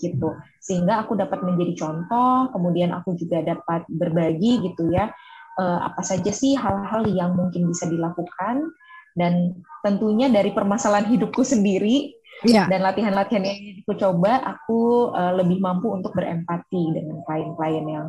gitu 0.00 0.32
sehingga 0.58 1.04
aku 1.04 1.14
dapat 1.14 1.44
menjadi 1.44 1.86
contoh 1.86 2.48
kemudian 2.56 2.90
aku 2.96 3.14
juga 3.14 3.44
dapat 3.44 3.84
berbagi 3.86 4.64
gitu 4.64 4.88
ya 4.88 5.12
uh, 5.60 5.78
apa 5.84 6.00
saja 6.00 6.32
sih 6.32 6.56
hal-hal 6.56 7.04
yang 7.06 7.36
mungkin 7.36 7.68
bisa 7.68 7.84
dilakukan 7.86 8.72
dan 9.14 9.60
tentunya 9.84 10.32
dari 10.32 10.56
permasalahan 10.56 11.12
hidupku 11.12 11.44
sendiri 11.44 12.16
yeah. 12.46 12.64
dan 12.70 12.80
latihan-latihan 12.80 13.44
yang 13.44 13.58
aku 13.84 13.92
coba 13.98 14.40
aku 14.44 15.12
uh, 15.12 15.34
lebih 15.36 15.60
mampu 15.60 15.92
untuk 15.92 16.16
berempati 16.16 16.94
dengan 16.96 17.20
klien-klien 17.26 17.86
yang 17.86 18.06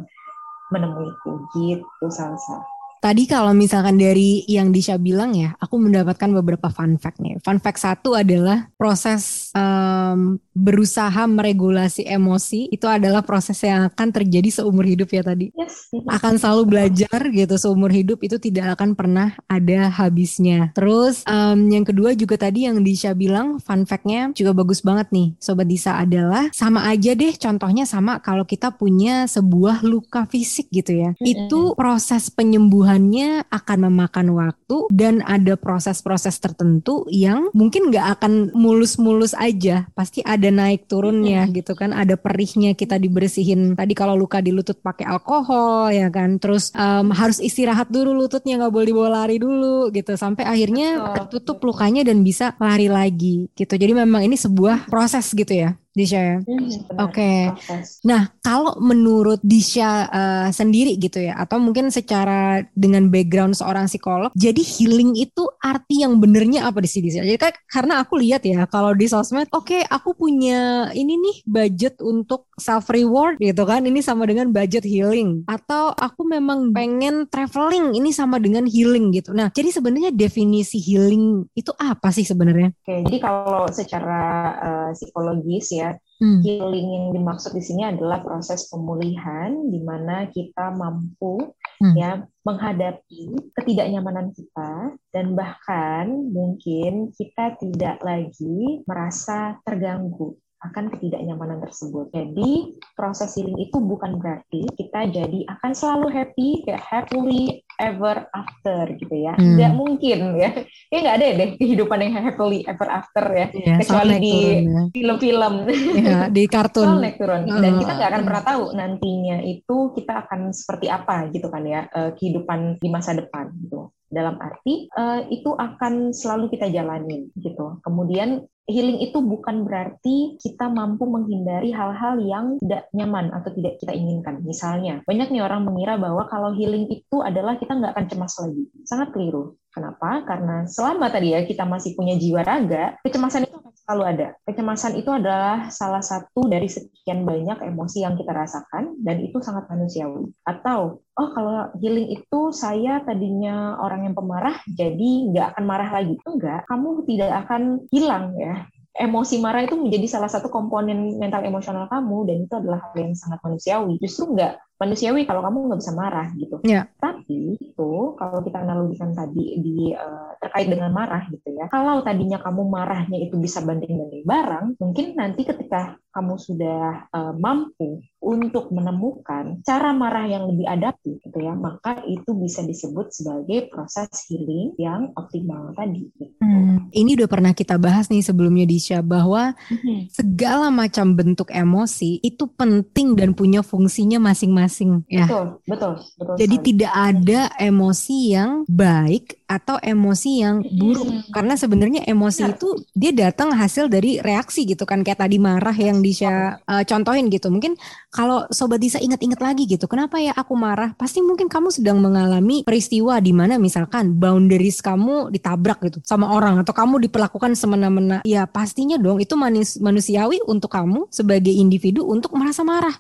menemuiku 0.72 1.52
gitu 1.52 2.08
Salsa. 2.08 2.64
Tadi 3.02 3.26
kalau 3.26 3.50
misalkan 3.58 3.98
dari 3.98 4.46
yang 4.46 4.70
Disha 4.70 4.94
bilang 5.02 5.34
ya, 5.34 5.58
aku 5.58 5.82
mendapatkan 5.82 6.30
beberapa 6.38 6.70
fun 6.70 7.02
fact 7.02 7.18
nih. 7.18 7.42
Fun 7.42 7.58
fact 7.58 7.82
satu 7.82 8.14
adalah 8.14 8.70
proses 8.78 9.50
um, 9.58 10.38
berusaha 10.54 11.26
meregulasi 11.26 12.06
emosi 12.06 12.70
itu 12.70 12.86
adalah 12.86 13.26
proses 13.26 13.58
yang 13.66 13.90
akan 13.90 14.14
terjadi 14.14 14.62
seumur 14.62 14.86
hidup 14.86 15.10
ya 15.10 15.26
tadi. 15.26 15.50
Yes. 15.58 15.90
Akan 16.14 16.38
selalu 16.38 16.78
belajar 16.78 17.26
gitu 17.34 17.58
seumur 17.58 17.90
hidup 17.90 18.22
itu 18.22 18.38
tidak 18.38 18.78
akan 18.78 18.94
pernah 18.94 19.34
ada 19.50 19.90
habisnya. 19.90 20.70
Terus 20.78 21.26
um, 21.26 21.58
yang 21.74 21.82
kedua 21.82 22.14
juga 22.14 22.38
tadi 22.38 22.70
yang 22.70 22.86
Disha 22.86 23.18
bilang 23.18 23.58
fun 23.58 23.90
factnya 23.90 24.30
juga 24.38 24.54
bagus 24.54 24.86
banget 24.86 25.10
nih. 25.10 25.34
Sobat 25.42 25.66
Disa 25.66 25.98
adalah 25.98 26.54
sama 26.54 26.86
aja 26.86 27.18
deh 27.18 27.34
contohnya 27.34 27.90
sama 27.90 28.22
kalau 28.22 28.46
kita 28.46 28.70
punya 28.78 29.26
sebuah 29.26 29.82
luka 29.82 30.30
fisik 30.30 30.70
gitu 30.70 30.94
ya. 30.94 31.10
Itu 31.18 31.74
proses 31.74 32.30
penyembuhan 32.30 32.91
penyembuhannya 32.92 33.48
akan 33.48 33.78
memakan 33.88 34.28
waktu 34.36 34.78
dan 34.92 35.24
ada 35.24 35.56
proses-proses 35.56 36.36
tertentu 36.44 37.08
yang 37.08 37.48
mungkin 37.56 37.88
nggak 37.88 38.20
akan 38.20 38.52
mulus-mulus 38.52 39.32
aja. 39.40 39.88
Pasti 39.96 40.20
ada 40.28 40.52
naik 40.52 40.92
turunnya 40.92 41.48
gitu 41.56 41.72
kan. 41.72 41.96
Ada 41.96 42.20
perihnya 42.20 42.76
kita 42.76 43.00
dibersihin. 43.00 43.80
Tadi 43.80 43.94
kalau 43.96 44.20
luka 44.20 44.44
di 44.44 44.52
lutut 44.52 44.84
pakai 44.84 45.08
alkohol 45.08 45.96
ya 45.96 46.12
kan. 46.12 46.36
Terus 46.36 46.76
um, 46.76 47.16
harus 47.16 47.40
istirahat 47.40 47.88
dulu 47.88 48.12
lututnya 48.28 48.60
nggak 48.60 48.74
boleh 48.74 48.88
dibawa 48.92 49.10
lari 49.24 49.40
dulu 49.40 49.88
gitu. 49.96 50.20
Sampai 50.20 50.44
akhirnya 50.44 51.16
tertutup 51.16 51.64
lukanya 51.64 52.04
dan 52.04 52.20
bisa 52.28 52.60
lari 52.60 52.92
lagi 52.92 53.48
gitu. 53.56 53.80
Jadi 53.80 53.96
memang 53.96 54.28
ini 54.28 54.36
sebuah 54.36 54.92
proses 54.92 55.32
gitu 55.32 55.56
ya. 55.56 55.80
Disha 55.92 56.20
ya. 56.20 56.38
Hmm, 56.40 56.72
Oke. 57.04 57.52
Okay. 57.52 57.84
Nah, 58.08 58.32
kalau 58.40 58.80
menurut 58.80 59.44
Disha 59.44 60.08
uh, 60.08 60.48
sendiri 60.56 60.96
gitu 60.96 61.20
ya, 61.20 61.36
atau 61.36 61.60
mungkin 61.60 61.92
secara 61.92 62.64
dengan 62.72 63.12
background 63.12 63.60
seorang 63.60 63.92
psikolog, 63.92 64.32
jadi 64.32 64.64
healing 64.64 65.20
itu 65.20 65.44
arti 65.60 66.08
yang 66.08 66.16
benernya 66.24 66.64
apa 66.64 66.80
di 66.80 66.88
sini? 66.88 67.12
Jadi 67.12 67.36
kan 67.36 67.52
karena 67.68 68.00
aku 68.00 68.16
lihat 68.16 68.48
ya, 68.48 68.64
kalau 68.72 68.96
di 68.96 69.12
sosmed, 69.12 69.52
oke 69.52 69.68
okay, 69.68 69.82
aku 69.84 70.16
punya 70.16 70.88
ini 70.96 71.20
nih 71.20 71.38
budget 71.44 72.00
untuk 72.00 72.48
self 72.56 72.88
reward 72.88 73.36
gitu 73.44 73.68
kan, 73.68 73.84
ini 73.84 74.00
sama 74.00 74.24
dengan 74.24 74.48
budget 74.56 74.88
healing. 74.88 75.44
Atau 75.52 75.92
aku 75.92 76.24
memang 76.24 76.72
pengen 76.72 77.28
traveling, 77.28 78.00
ini 78.00 78.16
sama 78.16 78.40
dengan 78.40 78.64
healing 78.64 79.12
gitu. 79.12 79.36
Nah, 79.36 79.52
jadi 79.52 79.76
sebenarnya 79.76 80.16
definisi 80.16 80.80
healing 80.80 81.52
itu 81.52 81.76
apa 81.76 82.16
sih 82.16 82.24
sebenarnya? 82.24 82.72
Oke, 82.80 82.88
okay, 82.88 83.00
jadi 83.12 83.18
kalau 83.20 83.68
secara 83.68 84.24
uh, 84.56 84.90
psikologis 84.96 85.68
ya. 85.76 85.81
Hmm. 86.22 86.38
Healing 86.46 86.88
yang 86.94 87.08
dimaksud 87.18 87.58
di 87.58 87.66
sini 87.66 87.82
adalah 87.82 88.22
proses 88.22 88.70
pemulihan 88.70 89.58
di 89.74 89.82
mana 89.82 90.30
kita 90.30 90.70
mampu 90.70 91.50
hmm. 91.82 91.98
ya 91.98 92.22
menghadapi 92.46 93.50
ketidaknyamanan 93.58 94.30
kita 94.30 94.94
dan 95.10 95.34
bahkan 95.34 96.14
mungkin 96.30 97.10
kita 97.18 97.58
tidak 97.58 97.98
lagi 98.06 98.86
merasa 98.86 99.58
terganggu 99.66 100.38
akan 100.62 100.94
ketidaknyamanan 100.94 101.60
tersebut. 101.62 102.14
Jadi 102.14 102.78
proses 102.94 103.34
healing 103.34 103.58
itu 103.58 103.78
bukan 103.82 104.22
berarti 104.22 104.66
kita 104.78 105.10
jadi 105.10 105.40
akan 105.58 105.72
selalu 105.74 106.08
happy, 106.14 106.62
kayak 106.66 106.82
happily 106.86 107.66
ever 107.82 108.30
after 108.30 108.94
gitu 108.94 109.16
ya. 109.26 109.34
Hmm. 109.34 109.58
Nggak 109.58 109.74
mungkin 109.74 110.20
ya. 110.38 110.52
Ya 110.92 110.98
nggak 111.02 111.18
ada 111.18 111.28
deh 111.40 111.50
kehidupan 111.58 112.00
yang 112.04 112.14
happily 112.22 112.62
ever 112.68 112.88
after 112.90 113.26
ya. 113.32 113.48
ya 113.56 113.76
Kecuali 113.82 114.16
di 114.22 114.38
ya. 114.62 114.82
film-film. 114.94 115.54
Ya, 116.02 116.20
di 116.30 116.44
kartun. 116.46 116.88
Soal 116.88 117.02
naik 117.02 117.18
turun. 117.18 117.48
Dan 117.48 117.82
kita 117.82 117.92
nggak 117.98 118.10
akan 118.12 118.24
pernah 118.28 118.44
tahu 118.44 118.64
nantinya 118.78 119.38
itu 119.42 119.78
kita 119.98 120.28
akan 120.28 120.54
seperti 120.54 120.88
apa 120.92 121.32
gitu 121.34 121.48
kan 121.50 121.64
ya. 121.66 121.90
Eh, 121.90 122.12
kehidupan 122.16 122.78
di 122.78 122.88
masa 122.92 123.18
depan 123.18 123.50
gitu 123.66 123.90
dalam 124.12 124.36
arti 124.44 124.92
uh, 124.92 125.24
itu 125.32 125.56
akan 125.56 126.12
selalu 126.12 126.52
kita 126.52 126.68
jalani 126.68 127.32
gitu. 127.40 127.80
Kemudian 127.82 128.44
healing 128.72 129.04
itu 129.04 129.20
bukan 129.20 129.68
berarti 129.68 130.40
kita 130.40 130.72
mampu 130.72 131.06
menghindari 131.06 131.70
hal-hal 131.76 132.18
yang 132.24 132.58
tidak 132.64 132.88
nyaman 132.96 133.30
atau 133.36 133.52
tidak 133.54 133.78
kita 133.78 133.94
inginkan. 133.94 134.42
Misalnya, 134.42 135.04
banyak 135.06 135.30
nih 135.30 135.44
orang 135.44 135.68
mengira 135.68 136.00
bahwa 136.00 136.26
kalau 136.32 136.56
healing 136.56 136.90
itu 136.90 137.20
adalah 137.22 137.60
kita 137.60 137.78
nggak 137.78 137.94
akan 137.94 138.06
cemas 138.08 138.34
lagi. 138.40 138.64
Sangat 138.88 139.12
keliru. 139.14 139.61
Kenapa? 139.72 140.28
Karena 140.28 140.68
selama 140.68 141.08
tadi 141.08 141.32
ya 141.32 141.48
kita 141.48 141.64
masih 141.64 141.96
punya 141.96 142.20
jiwa 142.20 142.44
raga, 142.44 143.00
kecemasan 143.08 143.48
itu 143.48 143.56
akan 143.56 143.74
selalu 143.74 144.04
ada. 144.04 144.28
Kecemasan 144.44 144.94
itu 145.00 145.10
adalah 145.10 145.72
salah 145.72 146.04
satu 146.04 146.44
dari 146.52 146.68
sekian 146.68 147.24
banyak 147.24 147.64
emosi 147.64 148.04
yang 148.04 148.20
kita 148.20 148.36
rasakan 148.36 149.00
dan 149.00 149.24
itu 149.24 149.40
sangat 149.40 149.72
manusiawi. 149.72 150.28
Atau, 150.44 151.00
oh 151.16 151.30
kalau 151.32 151.72
healing 151.80 152.12
itu 152.12 152.52
saya 152.52 153.00
tadinya 153.08 153.80
orang 153.80 154.12
yang 154.12 154.16
pemarah, 154.16 154.60
jadi 154.68 155.32
nggak 155.32 155.56
akan 155.56 155.64
marah 155.64 155.90
lagi. 155.90 156.20
Enggak, 156.28 156.68
kamu 156.68 156.90
tidak 157.08 157.32
akan 157.48 157.62
hilang 157.90 158.36
ya 158.36 158.68
emosi 158.92 159.40
marah 159.40 159.64
itu 159.64 159.80
menjadi 159.80 160.20
salah 160.20 160.28
satu 160.28 160.52
komponen 160.52 161.16
mental 161.16 161.48
emosional 161.48 161.88
kamu 161.88 162.28
dan 162.28 162.38
itu 162.44 162.54
adalah 162.60 162.80
hal 162.84 162.96
yang 163.00 163.16
sangat 163.16 163.40
manusiawi. 163.40 163.96
Justru 164.04 164.36
nggak 164.36 164.60
manusiawi 164.82 165.30
kalau 165.30 165.46
kamu 165.46 165.70
nggak 165.70 165.82
bisa 165.86 165.94
marah 165.94 166.28
gitu. 166.34 166.58
Yeah. 166.66 166.90
Tapi 166.98 167.62
itu 167.62 167.92
kalau 168.18 168.42
kita 168.42 168.58
analogikan 168.66 169.14
tadi 169.14 169.62
di 169.62 169.94
uh, 169.94 170.34
terkait 170.42 170.74
dengan 170.74 170.90
marah 170.90 171.30
gitu 171.30 171.54
ya. 171.54 171.70
Kalau 171.70 172.02
tadinya 172.02 172.42
kamu 172.42 172.66
marahnya 172.66 173.22
itu 173.22 173.38
bisa 173.38 173.62
banding-banding 173.62 174.26
barang, 174.26 174.66
mungkin 174.82 175.14
nanti 175.14 175.46
ketika 175.46 176.02
kamu 176.12 176.36
sudah 176.36 177.08
uh, 177.14 177.34
mampu 177.38 178.04
untuk 178.20 178.68
menemukan 178.74 179.64
cara 179.64 179.96
marah 179.96 180.28
yang 180.28 180.50
lebih 180.50 180.68
adaptif 180.68 181.22
gitu 181.24 181.40
ya, 181.40 181.56
maka 181.56 182.04
itu 182.04 182.36
bisa 182.36 182.66
disebut 182.66 183.14
sebagai 183.16 183.72
proses 183.72 184.12
healing 184.28 184.76
yang 184.76 185.14
optimal 185.16 185.72
tadi. 185.78 186.12
Gitu. 186.20 186.36
Hmm, 186.44 186.92
ini 186.92 187.16
udah 187.16 187.30
pernah 187.32 187.54
kita 187.56 187.80
bahas 187.80 188.12
nih 188.12 188.26
sebelumnya 188.26 188.68
Disha 188.68 189.00
bahwa 189.00 189.56
hmm. 189.72 190.12
segala 190.12 190.68
macam 190.68 191.16
bentuk 191.16 191.48
emosi 191.54 192.20
itu 192.20 192.50
penting 192.60 193.16
dan 193.16 193.32
punya 193.32 193.64
fungsinya 193.64 194.20
masing-masing 194.20 194.71
masing-masing 194.72 195.04
ya. 195.12 195.28
Betul, 195.28 195.46
betul, 195.68 195.94
betul. 196.16 196.36
Jadi 196.40 196.56
sekali. 196.56 196.68
tidak 196.72 196.94
ada 196.96 197.40
emosi 197.60 198.18
yang 198.32 198.52
baik 198.72 199.44
atau 199.52 199.76
emosi 199.84 200.32
yang 200.40 200.64
buruk 200.64 201.12
hmm. 201.12 201.36
karena 201.36 201.60
sebenarnya 201.60 202.02
emosi 202.08 202.48
Benar. 202.48 202.56
itu 202.56 202.68
dia 202.96 203.12
datang 203.12 203.52
hasil 203.52 203.92
dari 203.92 204.24
reaksi 204.24 204.64
gitu 204.64 204.88
kan 204.88 205.04
kayak 205.04 205.20
tadi 205.20 205.36
marah 205.44 205.76
yang 205.76 206.00
Disha 206.00 206.56
uh, 206.64 206.84
contohin 206.88 207.28
gitu. 207.28 207.52
Mungkin 207.52 207.76
kalau 208.16 208.48
sobat 208.48 208.80
Disa 208.80 208.98
ingat-ingat 209.04 209.44
lagi 209.44 209.68
gitu, 209.68 209.92
kenapa 209.92 210.24
ya 210.24 210.32
aku 210.32 210.56
marah? 210.56 210.96
Pasti 210.96 211.20
mungkin 211.20 211.52
kamu 211.52 211.68
sedang 211.68 212.00
mengalami 212.00 212.64
peristiwa 212.64 213.20
di 213.20 213.36
mana 213.36 213.60
misalkan 213.60 214.16
boundaries 214.16 214.80
kamu 214.80 215.30
ditabrak 215.36 215.84
gitu 215.84 216.00
sama 216.08 216.32
orang 216.32 216.64
atau 216.64 216.72
kamu 216.72 217.04
diperlakukan 217.12 217.54
semena-mena. 217.60 218.24
Ya 218.24 218.48
pastinya 218.48 218.96
dong 218.96 219.20
itu 219.20 219.36
manis, 219.36 219.76
manusiawi 219.84 220.40
untuk 220.48 220.72
kamu 220.72 221.12
sebagai 221.12 221.52
individu 221.52 222.08
untuk 222.08 222.32
merasa 222.40 222.64
marah 222.64 222.96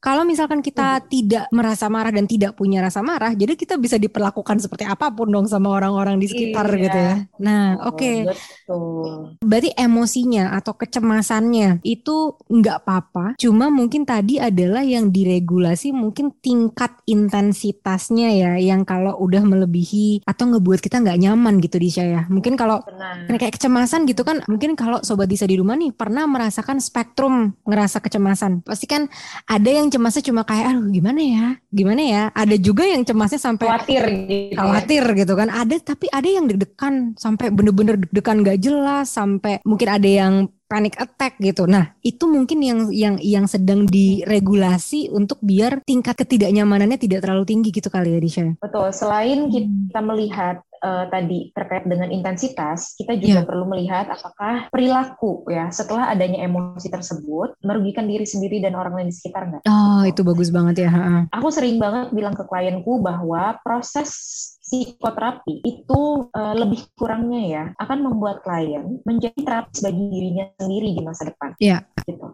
kalau 0.00 0.24
misalkan 0.24 0.64
kita 0.64 0.96
hmm. 0.96 1.04
tidak 1.12 1.44
merasa 1.52 1.92
marah 1.92 2.08
dan 2.08 2.24
tidak 2.24 2.56
punya 2.56 2.80
rasa 2.80 3.04
marah, 3.04 3.36
jadi 3.36 3.52
kita 3.52 3.76
bisa 3.76 4.00
diperlakukan 4.00 4.56
seperti 4.56 4.88
apa 4.88 5.12
pun 5.12 5.28
dong 5.28 5.44
sama 5.44 5.76
orang-orang 5.76 6.16
di 6.16 6.24
sekitar 6.24 6.72
iya. 6.72 6.80
gitu 6.88 6.98
ya. 6.98 7.14
Nah, 7.36 7.76
oh, 7.84 7.92
oke. 7.92 8.00
Okay. 8.00 8.16
Berarti 9.44 9.76
emosinya 9.76 10.56
atau 10.56 10.72
kecemasannya 10.72 11.84
itu 11.84 12.32
nggak 12.48 12.76
apa-apa. 12.80 13.36
Cuma 13.36 13.68
mungkin 13.68 14.08
tadi 14.08 14.40
adalah 14.40 14.80
yang 14.80 15.12
diregulasi 15.12 15.92
mungkin 15.92 16.32
tingkat 16.40 16.96
intensitasnya 17.04 18.28
ya, 18.32 18.52
yang 18.56 18.88
kalau 18.88 19.20
udah 19.20 19.44
melebihi 19.44 20.24
atau 20.24 20.48
ngebuat 20.48 20.80
kita 20.80 21.04
nggak 21.04 21.28
nyaman 21.28 21.60
gitu 21.60 21.76
di 21.76 21.92
saya. 21.92 22.24
Mungkin 22.32 22.56
kalau 22.56 22.80
kayak 23.28 23.60
kecemasan 23.60 24.08
gitu 24.08 24.24
kan, 24.24 24.40
mungkin 24.48 24.72
kalau 24.80 25.04
sobat 25.04 25.28
bisa 25.28 25.44
di 25.44 25.60
rumah 25.60 25.76
nih 25.76 25.92
pernah 25.92 26.24
merasakan 26.24 26.80
spektrum 26.80 27.52
ngerasa 27.68 28.00
kecemasan. 28.00 28.64
Pasti 28.64 28.88
kan 28.88 29.04
ada 29.44 29.68
yang 29.68 29.89
cemasnya 29.90 30.22
cuma 30.30 30.42
kayak 30.46 30.72
aduh 30.72 30.86
gimana 30.88 31.20
ya 31.20 31.46
gimana 31.68 32.02
ya 32.02 32.22
ada 32.32 32.56
juga 32.56 32.86
yang 32.86 33.02
cemasnya 33.02 33.40
sampai 33.42 33.66
khawatir 33.68 34.02
gitu 34.06 34.54
ya. 34.54 34.58
khawatir 34.58 35.04
ya. 35.04 35.16
gitu 35.26 35.32
kan 35.36 35.48
ada 35.50 35.74
tapi 35.82 36.06
ada 36.08 36.28
yang 36.28 36.46
deg-degan 36.48 36.94
sampai 37.18 37.46
bener-bener 37.50 38.00
deg-degan 38.00 38.46
gak 38.46 38.58
jelas 38.62 39.06
sampai 39.10 39.58
mungkin 39.66 39.88
ada 39.90 40.08
yang 40.08 40.34
panic 40.70 40.94
attack 41.02 41.34
gitu. 41.42 41.66
Nah, 41.66 41.98
itu 41.98 42.30
mungkin 42.30 42.62
yang 42.62 42.80
yang 42.94 43.18
yang 43.18 43.50
sedang 43.50 43.90
diregulasi 43.90 45.10
untuk 45.10 45.42
biar 45.42 45.82
tingkat 45.82 46.14
ketidaknyamanannya 46.22 46.94
tidak 46.94 47.26
terlalu 47.26 47.42
tinggi 47.42 47.74
gitu 47.74 47.90
kali 47.90 48.14
ya 48.14 48.20
Disha. 48.22 48.46
Betul. 48.62 48.94
Selain 48.94 49.50
kita 49.50 49.98
melihat 49.98 50.62
uh, 50.82 51.06
tadi 51.08 51.52
terkait 51.52 51.84
dengan 51.86 52.08
intensitas, 52.08 52.96
kita 52.96 53.16
juga 53.16 53.44
yeah. 53.44 53.48
perlu 53.48 53.64
melihat 53.68 54.10
apakah 54.10 54.68
perilaku 54.72 55.46
ya 55.48 55.68
setelah 55.70 56.10
adanya 56.10 56.44
emosi 56.44 56.88
tersebut 56.88 57.56
merugikan 57.62 58.08
diri 58.08 58.26
sendiri 58.26 58.58
dan 58.58 58.74
orang 58.74 59.00
lain 59.00 59.08
di 59.12 59.16
sekitar 59.16 59.48
nggak? 59.48 59.62
Oh, 59.68 60.02
itu 60.04 60.20
bagus 60.26 60.50
banget 60.50 60.88
ya. 60.88 60.90
Aku 61.32 61.48
sering 61.52 61.76
banget 61.78 62.12
bilang 62.12 62.34
ke 62.34 62.44
klienku 62.44 63.00
bahwa 63.00 63.60
proses 63.62 64.10
psikoterapi 64.70 65.66
itu 65.66 66.30
uh, 66.30 66.54
lebih 66.54 66.86
kurangnya 66.94 67.42
ya 67.42 67.64
akan 67.82 68.06
membuat 68.06 68.46
klien 68.46 69.02
menjadi 69.02 69.34
terapis 69.42 69.82
bagi 69.82 70.04
dirinya 70.06 70.46
sendiri 70.54 70.94
di 70.94 71.02
masa 71.02 71.26
depan. 71.26 71.58
Iya. 71.58 71.82
Yeah. 71.82 72.06
Gitu. 72.06 72.26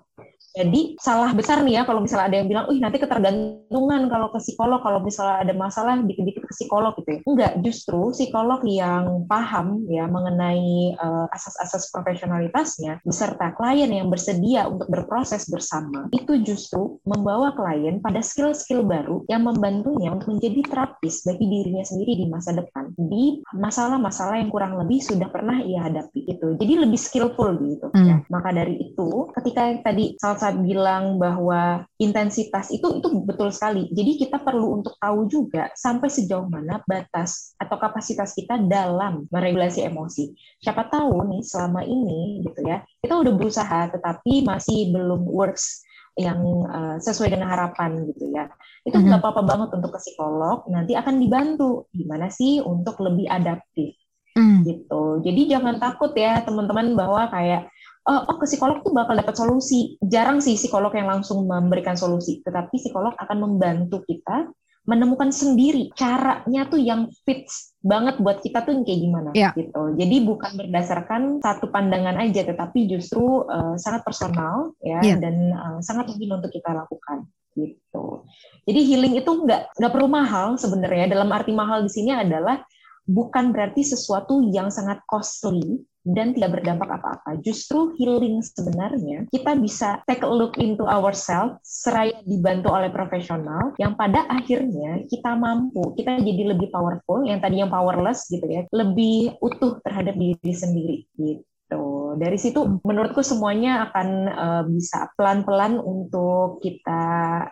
Jadi 0.57 0.97
salah 0.97 1.37
besar 1.37 1.61
nih 1.61 1.79
ya 1.79 1.83
kalau 1.85 2.01
misalnya 2.01 2.33
ada 2.33 2.37
yang 2.41 2.49
bilang, 2.49 2.65
"Wih, 2.73 2.81
nanti 2.81 2.97
ketergantungan 2.97 4.09
kalau 4.09 4.33
ke 4.33 4.41
psikolog 4.41 4.81
kalau 4.81 5.05
misalnya 5.05 5.45
ada 5.45 5.53
masalah 5.53 6.01
dikit-dikit 6.01 6.49
ke 6.49 6.55
psikolog 6.57 6.97
gitu 6.97 7.11
ya." 7.13 7.21
Enggak, 7.29 7.53
justru 7.61 8.01
psikolog 8.17 8.65
yang 8.65 9.29
paham 9.29 9.85
ya 9.93 10.09
mengenai 10.09 10.97
uh, 10.97 11.29
asas-asas 11.37 11.93
profesionalitasnya 11.93 13.05
beserta 13.05 13.53
klien 13.53 13.93
yang 13.93 14.09
bersedia 14.09 14.65
untuk 14.65 14.89
berproses 14.89 15.45
bersama, 15.53 16.09
itu 16.17 16.41
justru 16.41 16.97
membawa 17.05 17.53
klien 17.53 18.01
pada 18.01 18.25
skill-skill 18.25 18.81
baru 18.89 19.29
yang 19.29 19.45
membantunya 19.45 20.09
untuk 20.09 20.41
menjadi 20.41 20.65
terapis 20.65 21.21
bagi 21.29 21.45
dirinya 21.45 21.85
sendiri 21.85 22.17
di 22.17 22.27
masa 22.33 22.57
depan 22.57 22.97
di 22.97 23.45
masalah-masalah 23.53 24.41
yang 24.41 24.49
kurang 24.49 24.81
lebih 24.81 25.05
sudah 25.05 25.29
pernah 25.29 25.61
ia 25.61 25.85
hadapi 25.85 26.25
itu. 26.25 26.57
Jadi 26.57 26.73
lebih 26.81 26.97
skillful 26.97 27.61
gitu 27.61 27.93
hmm. 27.93 28.07
ya. 28.09 28.17
Maka 28.33 28.57
dari 28.57 28.81
itu, 28.81 29.29
ketika 29.37 29.85
tadi 29.85 30.17
salah 30.17 30.39
saat 30.47 30.63
bilang 30.63 31.19
bahwa 31.19 31.83
intensitas 31.99 32.71
itu 32.71 33.03
itu 33.03 33.09
betul 33.27 33.51
sekali. 33.51 33.91
Jadi 33.91 34.23
kita 34.23 34.39
perlu 34.39 34.79
untuk 34.79 34.95
tahu 35.03 35.27
juga 35.27 35.75
sampai 35.75 36.07
sejauh 36.07 36.47
mana 36.47 36.79
batas 36.87 37.59
atau 37.59 37.75
kapasitas 37.83 38.31
kita 38.31 38.63
dalam 38.63 39.27
meregulasi 39.35 39.83
emosi. 39.83 40.31
Siapa 40.63 40.87
tahu 40.87 41.35
nih 41.35 41.43
selama 41.43 41.83
ini 41.83 42.47
gitu 42.47 42.63
ya, 42.63 42.87
kita 43.03 43.19
udah 43.19 43.33
berusaha 43.35 43.91
tetapi 43.91 44.47
masih 44.47 44.95
belum 44.95 45.27
works 45.27 45.83
yang 46.15 46.39
uh, 46.71 46.97
sesuai 47.03 47.35
dengan 47.35 47.51
harapan 47.51 48.07
gitu 48.07 48.31
ya. 48.31 48.47
Itu 48.87 49.03
nggak 49.03 49.03
mm 49.03 49.11
-hmm. 49.11 49.27
apa-apa 49.27 49.43
banget 49.43 49.69
untuk 49.83 49.99
ke 49.99 50.01
psikolog, 50.07 50.63
nanti 50.71 50.95
akan 50.95 51.19
dibantu 51.19 51.91
gimana 51.91 52.31
sih 52.31 52.63
untuk 52.63 53.03
lebih 53.03 53.27
adaptif. 53.27 53.99
Mm. 54.37 54.69
gitu. 54.69 55.25
Jadi 55.25 55.49
jangan 55.49 55.81
takut 55.81 56.13
ya 56.13 56.45
teman-teman 56.45 56.93
bahwa 56.93 57.25
kayak 57.33 57.73
uh, 58.07 58.23
oh 58.31 58.37
ke 58.39 58.47
psikolog 58.47 58.81
tuh 58.87 58.95
bakal 58.95 59.19
dapat 59.19 59.35
solusi. 59.35 59.99
Jarang 60.01 60.39
sih 60.39 60.55
psikolog 60.55 60.95
yang 60.95 61.11
langsung 61.11 61.45
memberikan 61.45 61.99
solusi, 61.99 62.41
tetapi 62.47 62.79
psikolog 62.79 63.13
akan 63.19 63.39
membantu 63.43 64.07
kita 64.07 64.49
menemukan 64.87 65.35
sendiri 65.35 65.91
caranya 65.99 66.63
tuh 66.71 66.79
yang 66.79 67.11
fits 67.27 67.75
banget 67.83 68.23
buat 68.23 68.39
kita 68.39 68.63
tuh 68.63 68.87
kayak 68.87 69.01
gimana 69.03 69.31
yeah. 69.35 69.51
gitu. 69.59 69.99
Jadi 69.99 70.17
bukan 70.23 70.55
berdasarkan 70.55 71.43
satu 71.43 71.75
pandangan 71.75 72.15
aja, 72.23 72.47
tetapi 72.47 72.87
justru 72.87 73.43
uh, 73.51 73.75
sangat 73.75 74.07
personal 74.07 74.79
ya 74.79 75.03
yeah. 75.03 75.19
dan 75.19 75.51
uh, 75.51 75.79
sangat 75.83 76.07
mungkin 76.15 76.39
untuk 76.39 76.55
kita 76.55 76.71
lakukan 76.71 77.27
gitu. 77.59 78.23
Jadi 78.63 78.81
healing 78.87 79.15
itu 79.19 79.27
nggak 79.27 79.75
nggak 79.75 79.93
perlu 79.93 80.07
mahal 80.07 80.55
sebenarnya. 80.55 81.11
Dalam 81.11 81.35
arti 81.35 81.51
mahal 81.51 81.83
di 81.83 81.91
sini 81.91 82.15
adalah 82.15 82.63
bukan 83.03 83.51
berarti 83.51 83.83
sesuatu 83.83 84.39
yang 84.55 84.71
sangat 84.71 85.03
costly 85.11 85.83
dan 86.07 86.31
tidak 86.31 86.63
berdampak 86.63 86.87
apa-apa. 86.87 87.43
Justru 87.43 87.99
healing 87.99 88.39
sebenarnya 88.39 89.27
kita 89.35 89.59
bisa 89.59 89.99
take 90.07 90.23
a 90.23 90.31
look 90.31 90.55
into 90.63 90.87
ourselves 90.87 91.59
seraya 91.67 92.23
dibantu 92.23 92.71
oleh 92.71 92.95
profesional 92.95 93.75
yang 93.83 93.99
pada 93.99 94.23
akhirnya 94.31 95.03
kita 95.11 95.35
mampu, 95.35 95.99
kita 95.99 96.23
jadi 96.23 96.55
lebih 96.55 96.71
powerful 96.71 97.27
yang 97.27 97.43
tadi 97.43 97.59
yang 97.59 97.71
powerless 97.73 98.31
gitu 98.31 98.47
ya, 98.47 98.63
lebih 98.71 99.35
utuh 99.43 99.83
terhadap 99.83 100.15
diri 100.15 100.53
sendiri 100.55 100.99
gitu. 101.19 102.15
Dari 102.17 102.39
situ 102.39 102.81
menurutku 102.87 103.21
semuanya 103.27 103.91
akan 103.91 104.09
uh, 104.31 104.63
bisa 104.71 105.11
pelan-pelan 105.19 105.83
untuk 105.83 106.63
kita 106.63 107.03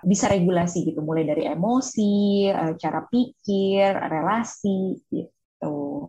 bisa 0.07 0.31
regulasi 0.31 0.87
gitu, 0.87 1.03
mulai 1.03 1.27
dari 1.27 1.51
emosi, 1.51 2.49
uh, 2.49 2.73
cara 2.79 3.03
pikir, 3.11 3.91
relasi 3.93 5.03
gitu. 5.11 6.09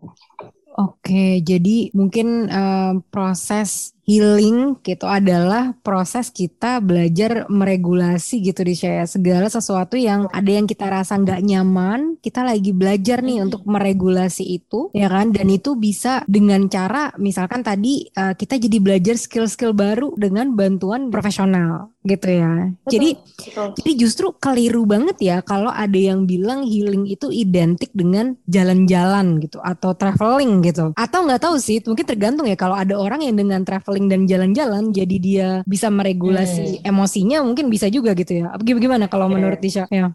Oke, 0.75 1.39
jadi 1.39 1.87
mungkin 1.95 2.51
uh, 2.51 2.99
proses 3.07 3.95
healing 4.05 4.77
gitu 4.85 5.09
adalah 5.09 5.73
proses 5.81 6.29
kita 6.29 6.77
belajar 6.79 7.49
meregulasi 7.49 8.39
gitu 8.45 8.61
di 8.61 8.77
saya 8.77 9.09
segala 9.09 9.49
sesuatu 9.49 9.97
yang 9.97 10.29
ada 10.29 10.51
yang 10.53 10.69
kita 10.69 10.85
rasa 10.85 11.17
nggak 11.17 11.41
nyaman 11.41 12.21
kita 12.21 12.45
lagi 12.45 12.71
belajar 12.71 13.25
nih 13.25 13.41
untuk 13.41 13.65
meregulasi 13.65 14.45
itu 14.45 14.93
ya 14.93 15.09
kan? 15.09 15.33
Dan 15.33 15.49
itu 15.49 15.73
bisa 15.73 16.21
dengan 16.29 16.69
cara 16.69 17.09
misalkan 17.17 17.65
tadi 17.65 18.05
uh, 18.13 18.37
kita 18.37 18.61
jadi 18.61 18.77
belajar 18.77 19.15
skill-skill 19.17 19.73
baru 19.73 20.13
dengan 20.15 20.53
bantuan 20.53 21.09
profesional 21.09 21.89
gitu 22.05 22.29
ya. 22.29 22.69
Betul, 22.85 22.91
jadi 22.93 23.09
betul. 23.17 23.67
jadi 23.81 23.91
justru 23.97 24.27
keliru 24.37 24.85
banget 24.85 25.17
ya 25.17 25.37
kalau 25.41 25.73
ada 25.73 25.97
yang 25.97 26.29
bilang 26.29 26.61
healing 26.61 27.09
itu 27.09 27.33
identik 27.33 27.89
dengan 27.97 28.37
jalan-jalan 28.45 29.41
gitu 29.41 29.57
atau 29.65 29.97
traveling 29.97 30.61
gitu. 30.61 30.93
Atau 30.93 31.25
nggak 31.25 31.41
tahu 31.41 31.55
sih 31.57 31.81
mungkin 31.81 32.05
tergantung 32.05 32.45
ya 32.45 32.53
kalau 32.53 32.77
ada 32.77 32.93
orang 32.93 33.25
yang 33.25 33.33
dengan 33.33 33.65
traveling 33.65 33.94
traveling 33.95 34.11
dan 34.11 34.21
jalan-jalan 34.27 34.83
jadi 34.91 35.15
dia 35.23 35.49
bisa 35.63 35.87
meregulasi 35.87 36.83
hmm. 36.83 36.91
emosinya 36.91 37.39
mungkin 37.47 37.71
bisa 37.71 37.87
juga 37.87 38.11
gitu 38.11 38.43
ya. 38.43 38.51
Gimana 38.59 39.07
kalau 39.07 39.31
yeah. 39.31 39.35
menurut 39.39 39.59
Tisha? 39.63 39.87
Ya. 39.87 40.11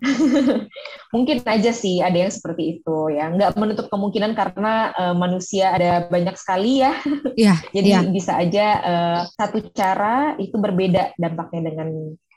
mungkin 1.16 1.40
aja 1.40 1.72
sih 1.72 2.04
ada 2.04 2.28
yang 2.28 2.28
seperti 2.28 2.76
itu 2.78 2.96
ya. 3.16 3.32
Nggak 3.32 3.56
menutup 3.56 3.86
kemungkinan 3.88 4.36
karena 4.36 4.92
uh, 4.92 5.14
manusia 5.16 5.72
ada 5.72 6.04
banyak 6.12 6.36
sekali 6.36 6.84
ya. 6.84 6.92
Yeah, 7.40 7.56
jadi 7.76 7.88
yeah. 7.88 8.12
bisa 8.12 8.36
aja 8.36 8.66
uh, 8.84 9.20
satu 9.32 9.64
cara 9.72 10.36
itu 10.36 10.60
berbeda 10.60 11.16
dampaknya 11.16 11.72
dengan 11.72 11.88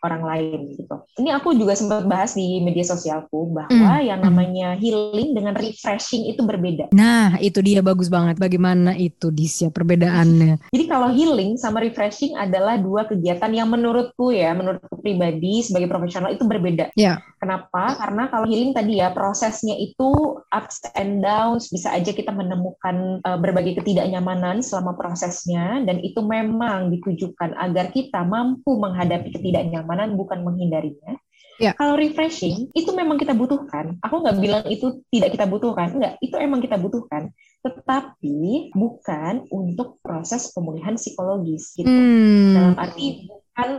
orang 0.03 0.23
lain 0.27 0.59
gitu. 0.75 0.95
Ini 1.17 1.39
aku 1.39 1.55
juga 1.55 1.73
sempat 1.73 2.03
bahas 2.05 2.35
di 2.35 2.59
media 2.59 2.83
sosialku 2.83 3.55
bahwa 3.55 4.03
mm. 4.03 4.03
yang 4.03 4.19
namanya 4.19 4.67
healing 4.75 5.31
dengan 5.31 5.55
refreshing 5.55 6.27
itu 6.27 6.43
berbeda. 6.43 6.91
Nah, 6.91 7.39
itu 7.39 7.63
dia 7.63 7.79
bagus 7.79 8.11
banget. 8.11 8.35
Bagaimana 8.37 8.93
itu 8.99 9.31
Disya 9.31 9.71
perbedaannya? 9.71 10.69
Jadi 10.75 10.85
kalau 10.91 11.09
healing 11.15 11.55
sama 11.55 11.79
refreshing 11.79 12.35
adalah 12.35 12.75
dua 12.75 13.07
kegiatan 13.07 13.49
yang 13.55 13.71
menurutku 13.71 14.35
ya, 14.35 14.51
menurutku 14.51 14.99
pribadi 14.99 15.63
sebagai 15.63 15.87
profesional 15.87 16.35
itu 16.35 16.43
berbeda. 16.43 16.91
Yeah. 16.99 17.23
Kenapa? 17.39 17.95
Karena 17.95 18.27
kalau 18.27 18.45
healing 18.47 18.75
tadi 18.75 18.99
ya 18.99 19.15
prosesnya 19.15 19.79
itu 19.79 20.43
ups 20.43 20.83
and 20.99 21.23
downs, 21.23 21.71
bisa 21.71 21.95
aja 21.95 22.11
kita 22.11 22.35
menemukan 22.35 23.23
uh, 23.23 23.39
berbagai 23.39 23.79
ketidaknyamanan 23.79 24.59
selama 24.59 24.99
prosesnya 24.99 25.79
dan 25.87 26.03
itu 26.03 26.19
memang 26.19 26.91
ditujukan 26.91 27.55
agar 27.55 27.91
kita 27.95 28.27
mampu 28.27 28.75
menghadapi 28.75 29.31
ketidaknyamanan 29.31 29.92
kenyamanan 29.93 30.17
bukan 30.17 30.41
menghindarinya. 30.41 31.13
Ya. 31.61 31.77
Kalau 31.77 31.93
refreshing 31.93 32.73
itu 32.73 32.89
memang 32.97 33.21
kita 33.21 33.37
butuhkan. 33.37 34.01
Aku 34.01 34.25
nggak 34.25 34.41
bilang 34.41 34.65
itu 34.65 35.05
tidak 35.13 35.37
kita 35.37 35.45
butuhkan, 35.45 35.93
enggak. 35.93 36.17
Itu 36.17 36.41
emang 36.41 36.65
kita 36.65 36.81
butuhkan. 36.81 37.29
Tetapi 37.61 38.73
bukan 38.73 39.45
untuk 39.53 40.01
proses 40.01 40.49
pemulihan 40.49 40.97
psikologis 40.97 41.77
gitu. 41.77 41.85
Hmm. 41.85 42.57
Dalam 42.57 42.75
arti 42.81 43.29
bukan 43.29 43.69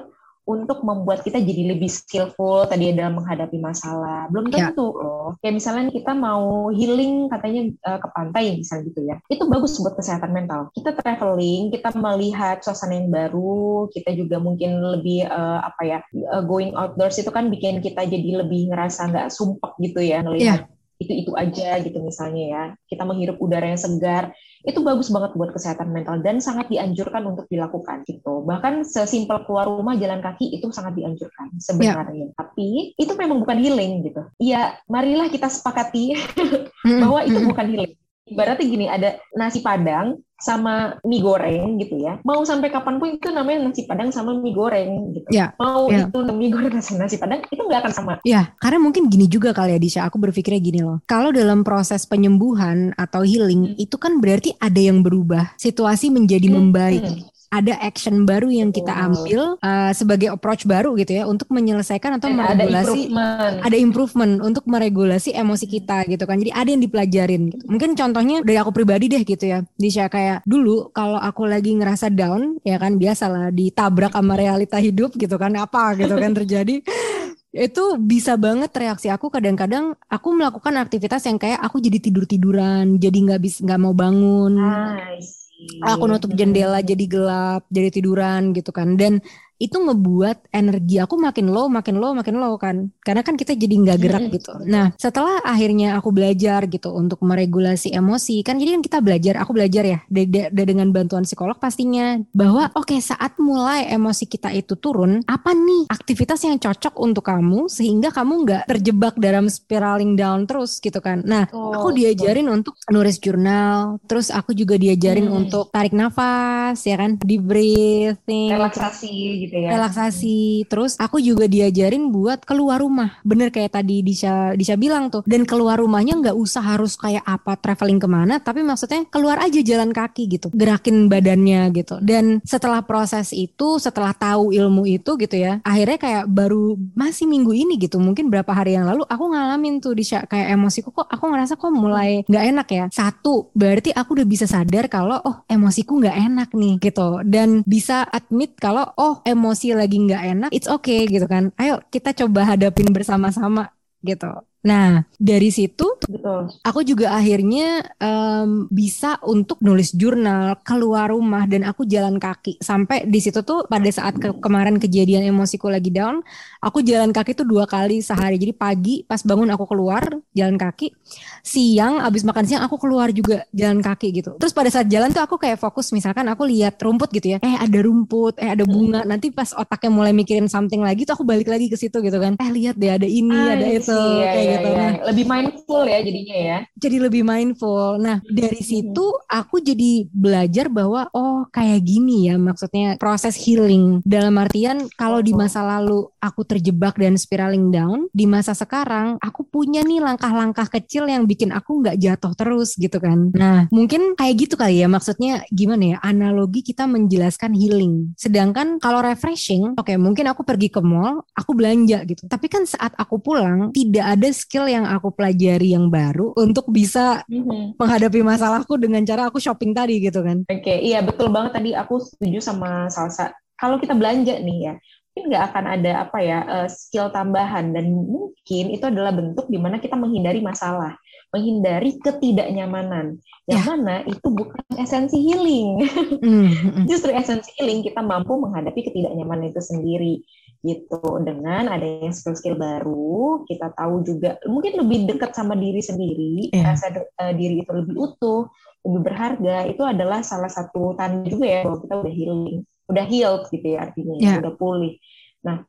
untuk 0.44 0.84
membuat 0.84 1.24
kita 1.24 1.40
jadi 1.40 1.72
lebih 1.72 1.88
skillful 1.88 2.68
tadi 2.68 2.92
dalam 2.92 3.16
menghadapi 3.16 3.56
masalah. 3.56 4.28
Belum 4.28 4.52
ya. 4.52 4.70
tentu 4.70 4.92
ya. 4.92 5.00
loh. 5.00 5.28
Kayak 5.40 5.54
misalnya 5.56 5.84
kita 5.88 6.12
mau 6.12 6.68
healing 6.68 7.32
katanya 7.32 7.62
uh, 7.88 7.98
ke 8.00 8.08
pantai 8.12 8.44
misalnya 8.60 8.82
gitu 8.92 9.00
ya. 9.08 9.16
Itu 9.32 9.48
bagus 9.48 9.80
buat 9.80 9.96
kesehatan 9.96 10.30
mental. 10.36 10.68
Kita 10.76 10.92
traveling, 10.92 11.72
kita 11.72 11.96
melihat 11.96 12.60
suasana 12.60 13.00
yang 13.00 13.08
baru, 13.08 13.88
kita 13.88 14.12
juga 14.12 14.36
mungkin 14.36 14.80
lebih 14.84 15.24
uh, 15.28 15.64
apa 15.64 15.82
ya 15.84 15.98
uh, 16.32 16.44
going 16.44 16.76
outdoors 16.76 17.16
itu 17.16 17.32
kan 17.32 17.48
bikin 17.48 17.80
kita 17.80 18.04
jadi 18.04 18.44
lebih 18.44 18.68
ngerasa 18.68 19.08
nggak 19.08 19.28
sumpek 19.32 19.72
gitu 19.80 20.00
ya 20.04 20.20
melihat 20.20 20.68
yeah 20.68 20.73
itu 21.00 21.12
itu 21.26 21.32
aja 21.34 21.80
gitu 21.82 21.98
misalnya 22.00 22.44
ya. 22.44 22.64
Kita 22.86 23.02
menghirup 23.02 23.38
udara 23.42 23.66
yang 23.70 23.80
segar 23.80 24.30
itu 24.64 24.80
bagus 24.80 25.12
banget 25.12 25.36
buat 25.36 25.52
kesehatan 25.52 25.92
mental 25.92 26.24
dan 26.24 26.40
sangat 26.40 26.72
dianjurkan 26.72 27.20
untuk 27.28 27.44
dilakukan 27.52 28.06
gitu. 28.08 28.46
Bahkan 28.48 28.88
sesimpel 28.88 29.44
keluar 29.44 29.68
rumah 29.68 29.98
jalan 30.00 30.24
kaki 30.24 30.56
itu 30.56 30.72
sangat 30.72 30.96
dianjurkan 30.96 31.52
sebenarnya. 31.60 32.32
Yeah. 32.32 32.36
tapi 32.36 32.96
itu 32.96 33.12
memang 33.18 33.44
bukan 33.44 33.60
healing 33.60 34.06
gitu. 34.08 34.22
Ya 34.40 34.80
marilah 34.88 35.28
kita 35.28 35.52
sepakati 35.52 36.16
bahwa 37.02 37.20
itu 37.26 37.38
bukan 37.44 37.66
healing 37.68 37.94
ibaratnya 38.24 38.66
gini 38.66 38.86
ada 38.88 39.20
nasi 39.36 39.60
padang 39.60 40.20
sama 40.40 41.00
mie 41.06 41.24
goreng 41.24 41.80
gitu 41.80 41.96
ya. 42.00 42.20
Mau 42.20 42.44
sampai 42.44 42.68
kapan 42.68 43.00
pun 43.00 43.16
itu 43.16 43.32
namanya 43.32 43.70
nasi 43.70 43.88
padang 43.88 44.12
sama 44.12 44.36
mie 44.36 44.52
goreng 44.52 45.14
gitu. 45.16 45.28
Ya, 45.32 45.56
mau 45.56 45.88
ya. 45.88 46.08
itu 46.08 46.18
mie 46.32 46.52
goreng 46.52 46.80
sama 46.84 47.06
nasi 47.06 47.16
padang 47.16 47.40
itu 47.48 47.62
nggak 47.64 47.80
akan 47.84 47.92
sama. 47.92 48.12
Ya 48.26 48.52
karena 48.60 48.80
mungkin 48.82 49.08
gini 49.08 49.28
juga 49.28 49.56
kali 49.56 49.76
ya 49.76 49.80
Disha. 49.80 50.00
Aku 50.04 50.20
berpikirnya 50.20 50.60
gini 50.60 50.80
loh. 50.84 51.00
Kalau 51.08 51.32
dalam 51.32 51.64
proses 51.64 52.04
penyembuhan 52.04 52.92
atau 52.96 53.24
healing 53.24 53.72
hmm. 53.72 53.84
itu 53.84 53.96
kan 53.96 54.20
berarti 54.20 54.52
ada 54.60 54.80
yang 54.80 55.00
berubah. 55.00 55.56
Situasi 55.56 56.12
menjadi 56.12 56.48
hmm. 56.50 56.56
membaik. 56.56 57.04
Hmm 57.04 57.32
ada 57.50 57.74
action 57.80 58.24
baru 58.24 58.48
yang 58.50 58.70
kita 58.70 58.90
ambil 58.90 59.60
uh, 59.60 59.92
sebagai 59.92 60.32
approach 60.32 60.64
baru 60.64 60.96
gitu 60.98 61.22
ya 61.22 61.24
untuk 61.28 61.50
menyelesaikan 61.52 62.18
atau 62.18 62.32
meregulasi 62.32 62.54
ada 62.54 62.64
improvement. 63.10 63.54
ada 63.62 63.76
improvement 63.76 64.32
untuk 64.42 64.64
meregulasi 64.66 65.30
emosi 65.36 65.66
kita 65.68 66.08
gitu 66.08 66.24
kan. 66.24 66.40
Jadi 66.40 66.50
ada 66.50 66.68
yang 66.68 66.82
dipelajarin 66.82 67.42
gitu. 67.52 67.64
Mungkin 67.68 67.94
contohnya 67.94 68.42
dari 68.42 68.58
aku 68.58 68.70
pribadi 68.74 69.06
deh 69.10 69.22
gitu 69.22 69.44
ya. 69.44 69.62
Disha 69.76 70.08
kayak 70.08 70.42
dulu 70.48 70.90
kalau 70.90 71.18
aku 71.18 71.46
lagi 71.46 71.74
ngerasa 71.74 72.10
down 72.10 72.58
ya 72.62 72.78
kan 72.78 72.96
biasalah 72.96 73.50
ditabrak 73.50 74.14
sama 74.14 74.34
realita 74.38 74.78
hidup 74.78 75.14
gitu 75.16 75.36
kan 75.36 75.52
apa 75.58 75.94
gitu 75.98 76.14
kan 76.14 76.32
terjadi 76.32 76.80
itu 77.54 77.84
bisa 78.02 78.34
banget 78.34 78.74
reaksi 78.74 79.06
aku 79.06 79.30
kadang-kadang 79.30 79.94
aku 80.10 80.34
melakukan 80.34 80.74
aktivitas 80.82 81.22
yang 81.30 81.38
kayak 81.38 81.62
aku 81.62 81.78
jadi 81.78 82.02
tidur 82.02 82.26
tiduran 82.26 82.98
jadi 82.98 83.14
nggak 83.14 83.40
bisa 83.40 83.62
nggak 83.62 83.80
mau 83.80 83.94
bangun 83.94 84.58
nice 84.58 85.43
aku 85.84 86.04
nutup 86.08 86.32
jendela 86.32 86.80
jadi 86.80 87.04
gelap 87.08 87.62
jadi 87.68 87.88
tiduran 87.92 88.52
gitu 88.56 88.70
kan. 88.72 88.96
Dan 88.96 89.20
itu 89.58 89.76
ngebuat 89.78 90.50
energi 90.50 90.98
aku 90.98 91.14
makin 91.14 91.50
low, 91.50 91.70
makin 91.70 91.96
low, 92.02 92.12
makin 92.12 92.36
low 92.42 92.58
kan. 92.58 92.90
Karena 93.00 93.22
kan 93.22 93.38
kita 93.38 93.54
jadi 93.54 93.74
nggak 93.74 93.98
gerak 94.02 94.24
gitu. 94.34 94.52
Nah, 94.66 94.90
setelah 94.98 95.40
akhirnya 95.46 95.94
aku 95.98 96.10
belajar 96.10 96.66
gitu 96.66 96.90
untuk 96.90 97.22
meregulasi 97.22 97.94
emosi, 97.94 98.42
kan 98.42 98.58
jadi 98.58 98.78
kan 98.78 98.82
kita 98.82 98.98
belajar, 99.00 99.34
aku 99.38 99.54
belajar 99.54 99.84
ya 99.86 99.98
de 100.10 100.26
de 100.26 100.42
de 100.50 100.62
dengan 100.66 100.90
bantuan 100.90 101.22
psikolog 101.22 101.56
pastinya 101.58 102.18
bahwa 102.34 102.70
oke 102.74 102.90
okay, 102.90 103.00
saat 103.00 103.38
mulai 103.38 103.86
emosi 103.94 104.26
kita 104.26 104.50
itu 104.50 104.74
turun, 104.74 105.22
apa 105.24 105.54
nih 105.54 105.86
aktivitas 105.88 106.42
yang 106.44 106.58
cocok 106.58 106.98
untuk 106.98 107.24
kamu 107.24 107.70
sehingga 107.70 108.10
kamu 108.10 108.32
nggak 108.44 108.62
terjebak 108.66 109.14
dalam 109.20 109.46
spiraling 109.46 110.18
down 110.18 110.44
terus 110.50 110.82
gitu 110.82 110.98
kan. 110.98 111.22
Nah, 111.22 111.46
oh, 111.54 111.72
aku 111.72 111.94
diajarin 111.94 112.50
oh. 112.50 112.58
untuk 112.58 112.74
nulis 112.90 113.22
jurnal, 113.22 114.02
terus 114.10 114.34
aku 114.34 114.50
juga 114.52 114.74
diajarin 114.74 115.30
hmm. 115.30 115.38
untuk 115.46 115.70
tarik 115.70 115.94
nafas 115.94 116.82
ya 116.82 116.98
kan, 116.98 117.22
deep 117.22 117.46
breathing, 117.46 118.50
relaksasi 118.50 119.43
gitu 119.46 119.56
ya. 119.60 119.76
Relaksasi. 119.76 120.64
Terus 120.66 120.96
aku 120.96 121.20
juga 121.20 121.44
diajarin 121.44 122.08
buat 122.08 122.42
keluar 122.42 122.80
rumah. 122.80 123.20
Bener 123.22 123.52
kayak 123.52 123.76
tadi 123.76 124.00
Disha, 124.00 124.56
Disha 124.56 124.74
bilang 124.80 125.12
tuh. 125.12 125.22
Dan 125.28 125.44
keluar 125.44 125.78
rumahnya 125.80 126.16
nggak 126.18 126.36
usah 126.36 126.64
harus 126.64 126.96
kayak 126.96 127.22
apa 127.24 127.56
traveling 127.60 128.00
ke 128.00 128.08
mana, 128.08 128.40
tapi 128.40 128.64
maksudnya 128.64 129.04
keluar 129.08 129.40
aja 129.40 129.60
jalan 129.60 129.92
kaki 129.92 130.26
gitu. 130.26 130.48
Gerakin 130.54 131.06
badannya 131.08 131.68
gitu. 131.76 132.00
Dan 132.00 132.40
setelah 132.42 132.80
proses 132.84 133.30
itu, 133.36 133.76
setelah 133.78 134.16
tahu 134.16 134.54
ilmu 134.54 134.88
itu 134.88 135.16
gitu 135.20 135.36
ya, 135.36 135.60
akhirnya 135.62 135.98
kayak 136.00 136.24
baru 136.30 136.76
masih 136.96 137.28
minggu 137.28 137.52
ini 137.52 137.76
gitu. 137.76 138.00
Mungkin 138.00 138.28
berapa 138.32 138.50
hari 138.50 138.76
yang 138.76 138.88
lalu 138.88 139.04
aku 139.06 139.24
ngalamin 139.30 139.78
tuh 139.82 139.92
Disha 139.94 140.24
kayak 140.24 140.54
emosiku 140.56 140.90
kok 140.94 141.08
aku 141.10 141.24
ngerasa 141.28 141.54
kok 141.58 141.72
mulai 141.74 142.22
nggak 142.26 142.44
enak 142.54 142.68
ya. 142.70 142.84
Satu, 142.90 143.50
berarti 143.52 143.90
aku 143.92 144.16
udah 144.20 144.26
bisa 144.28 144.46
sadar 144.48 144.88
kalau 144.88 145.18
oh 145.24 145.42
emosiku 145.50 146.00
nggak 146.00 146.16
enak 146.30 146.48
nih 146.54 146.74
gitu. 146.80 147.20
Dan 147.26 147.62
bisa 147.66 148.06
admit 148.08 148.56
kalau 148.58 148.86
oh 148.96 149.20
emosi 149.34 149.66
lagi 149.74 149.96
nggak 150.06 150.22
enak, 150.32 150.50
it's 150.56 150.70
okay 150.70 151.04
gitu 151.10 151.26
kan. 151.26 151.50
Ayo 151.60 151.82
kita 151.94 152.10
coba 152.14 152.40
hadapin 152.54 152.88
bersama-sama 152.94 153.74
gitu. 154.06 154.26
Nah, 154.64 155.04
dari 155.20 155.52
situ 155.52 155.84
Betul. 156.08 156.48
aku 156.64 156.80
juga 156.88 157.12
akhirnya 157.12 157.84
um, 158.00 158.64
bisa 158.72 159.20
untuk 159.20 159.60
nulis 159.60 159.92
jurnal, 159.92 160.56
keluar 160.64 161.12
rumah 161.12 161.44
dan 161.44 161.68
aku 161.68 161.84
jalan 161.84 162.16
kaki. 162.16 162.56
Sampai 162.64 163.04
di 163.04 163.20
situ 163.20 163.44
tuh 163.44 163.68
pada 163.68 163.84
saat 163.92 164.16
ke 164.16 164.32
kemarin 164.40 164.80
kejadian 164.80 165.28
emosiku 165.28 165.68
lagi 165.68 165.92
down, 165.92 166.24
aku 166.64 166.80
jalan 166.80 167.12
kaki 167.12 167.36
tuh 167.36 167.44
dua 167.44 167.68
kali 167.68 168.00
sehari. 168.00 168.40
Jadi 168.40 168.56
pagi 168.56 168.94
pas 169.04 169.20
bangun 169.20 169.52
aku 169.52 169.68
keluar 169.68 170.00
jalan 170.32 170.56
kaki, 170.56 170.96
siang 171.44 172.00
abis 172.00 172.24
makan 172.24 172.44
siang 172.48 172.64
aku 172.64 172.80
keluar 172.80 173.12
juga 173.12 173.44
jalan 173.52 173.84
kaki 173.84 174.16
gitu. 174.16 174.40
Terus 174.40 174.56
pada 174.56 174.72
saat 174.72 174.88
jalan 174.88 175.12
tuh 175.12 175.28
aku 175.28 175.36
kayak 175.36 175.60
fokus 175.60 175.92
misalkan 175.92 176.24
aku 176.32 176.48
lihat 176.48 176.80
rumput 176.80 177.12
gitu 177.12 177.36
ya, 177.36 177.38
eh 177.44 177.60
ada 177.60 177.78
rumput, 177.84 178.40
eh 178.40 178.48
ada 178.48 178.64
bunga. 178.64 179.04
Nanti 179.04 179.28
pas 179.28 179.52
otaknya 179.52 179.92
mulai 179.92 180.16
mikirin 180.16 180.48
something 180.48 180.80
lagi 180.80 181.04
tuh 181.04 181.20
aku 181.20 181.28
balik 181.28 181.52
lagi 181.52 181.68
ke 181.68 181.76
situ 181.76 182.00
gitu 182.00 182.16
kan. 182.16 182.40
Eh 182.40 182.48
lihat 182.48 182.80
deh 182.80 182.88
ada 182.88 183.04
ini, 183.04 183.36
ah, 183.36 183.60
ada 183.60 183.66
itu 183.68 183.92
iya, 183.92 184.32
kayak 184.32 184.53
gitu. 184.58 184.68
Ya. 184.70 184.90
Lebih 185.10 185.24
mindful 185.26 185.82
ya 185.84 185.98
jadinya 186.02 186.36
ya. 186.36 186.58
Jadi 186.78 186.96
lebih 187.00 187.22
mindful. 187.26 187.98
Nah, 187.98 188.18
dari 188.26 188.60
situ 188.62 189.04
aku 189.26 189.60
jadi 189.60 190.06
belajar 190.10 190.66
bahwa 190.70 191.08
oh 191.12 191.46
kayak 191.50 191.80
gini 191.84 192.28
ya 192.30 192.38
maksudnya 192.38 192.96
proses 192.98 193.36
healing. 193.38 194.00
Dalam 194.04 194.36
artian 194.40 194.86
kalau 194.94 195.20
di 195.20 195.32
masa 195.36 195.64
lalu 195.64 196.08
aku 196.20 196.44
terjebak 196.46 196.96
dan 196.96 197.18
spiraling 197.18 197.68
down, 197.72 198.08
di 198.10 198.24
masa 198.24 198.52
sekarang 198.56 199.20
aku 199.20 199.44
punya 199.46 199.84
nih 199.84 200.00
langkah-langkah 200.00 200.66
kecil 200.68 201.06
yang 201.08 201.28
bikin 201.28 201.52
aku 201.52 201.84
nggak 201.84 202.00
jatuh 202.00 202.32
terus 202.34 202.76
gitu 202.78 202.98
kan. 202.98 203.30
Nah, 203.34 203.66
mungkin 203.70 204.16
kayak 204.16 204.34
gitu 204.46 204.54
kali 204.54 204.80
ya 204.80 204.88
maksudnya 204.88 205.44
gimana 205.52 205.96
ya 205.96 205.98
analogi 206.02 206.60
kita 206.64 206.88
menjelaskan 206.88 207.52
healing. 207.54 208.14
Sedangkan 208.18 208.78
kalau 208.80 209.04
refreshing, 209.04 209.76
oke 209.76 209.86
okay, 209.86 209.96
mungkin 210.00 210.28
aku 210.30 210.42
pergi 210.46 210.68
ke 210.72 210.80
mall, 210.80 211.24
aku 211.36 211.52
belanja 211.56 212.02
gitu. 212.08 212.26
Tapi 212.26 212.46
kan 212.48 212.64
saat 212.64 212.92
aku 212.96 213.20
pulang 213.20 213.70
tidak 213.74 214.04
ada 214.04 214.28
skill 214.44 214.68
yang 214.68 214.84
aku 214.84 215.08
pelajari 215.16 215.72
yang 215.72 215.88
baru 215.88 216.36
untuk 216.36 216.68
bisa 216.68 217.24
mm-hmm. 217.24 217.80
menghadapi 217.80 218.20
masalahku 218.20 218.76
dengan 218.76 219.00
cara 219.08 219.32
aku 219.32 219.40
shopping 219.40 219.72
tadi 219.72 220.04
gitu 220.04 220.20
kan. 220.20 220.44
Oke, 220.44 220.60
okay, 220.60 220.78
iya 220.84 221.00
betul 221.00 221.32
banget 221.32 221.56
tadi 221.56 221.72
aku 221.72 222.04
setuju 222.04 222.44
sama 222.44 222.92
Salsa. 222.92 223.32
Kalau 223.56 223.80
kita 223.80 223.96
belanja 223.96 224.36
nih 224.36 224.58
ya, 224.68 224.74
mungkin 225.14 225.30
nggak 225.30 225.44
akan 225.54 225.64
ada 225.78 225.92
apa 226.10 226.18
ya 226.26 226.38
uh, 226.42 226.66
skill 226.66 227.06
tambahan 227.14 227.70
dan 227.70 227.86
mungkin 227.86 228.74
itu 228.74 228.82
adalah 228.82 229.14
bentuk 229.14 229.46
di 229.46 229.62
mana 229.62 229.78
kita 229.78 229.94
menghindari 229.94 230.42
masalah 230.42 230.98
menghindari 231.30 231.94
ketidaknyamanan 232.02 233.22
yang 233.46 233.62
ya. 233.62 233.70
mana 233.78 234.02
itu 234.10 234.26
bukan 234.26 234.58
esensi 234.74 235.14
healing 235.22 235.86
mm, 236.18 236.50
justru 236.90 237.14
esensi 237.14 237.54
healing 237.54 237.86
kita 237.86 238.02
mampu 238.02 238.34
menghadapi 238.34 238.90
ketidaknyamanan 238.90 239.54
itu 239.54 239.62
sendiri 239.62 240.26
gitu 240.64 241.20
dengan 241.20 241.68
adanya 241.68 242.08
skill-skill 242.08 242.56
baru 242.56 243.44
kita 243.44 243.76
tahu 243.76 244.00
juga 244.00 244.40
mungkin 244.48 244.80
lebih 244.80 245.12
dekat 245.12 245.36
sama 245.36 245.52
diri 245.54 245.84
sendiri 245.84 246.48
yeah. 246.50 246.72
rasa 246.72 247.04
uh, 247.20 247.32
diri 247.36 247.60
itu 247.60 247.70
lebih 247.70 247.94
utuh 247.94 248.48
lebih 248.84 249.00
berharga 249.04 249.68
itu 249.68 249.84
adalah 249.84 250.24
salah 250.24 250.48
satu 250.48 250.96
tanda 250.96 251.28
juga 251.28 251.46
ya 251.46 251.60
bahwa 251.68 251.78
kita 251.84 251.94
udah 252.00 252.12
healing 252.12 252.64
udah 252.88 253.04
healed 253.04 253.44
gitu 253.52 253.66
ya 253.76 253.78
artinya 253.88 254.14
yeah. 254.16 254.40
udah 254.40 254.54
pulih 254.56 254.96
nah 255.44 255.60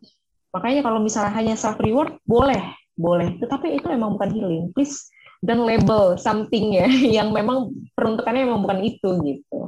makanya 0.55 0.81
kalau 0.87 1.03
misalnya 1.03 1.35
hanya 1.35 1.59
self 1.59 1.75
reward 1.83 2.15
boleh 2.23 2.63
boleh 2.95 3.35
tetapi 3.43 3.75
itu 3.75 3.91
emang 3.91 4.15
bukan 4.15 4.31
healing 4.31 4.71
please 4.71 5.11
dan 5.45 5.61
label 5.61 6.17
something 6.17 6.73
ya 6.73 6.89
yang 7.21 7.29
memang 7.29 7.69
peruntukannya 7.93 8.49
memang 8.49 8.65
bukan 8.65 8.79
itu 8.81 9.09
gitu. 9.21 9.59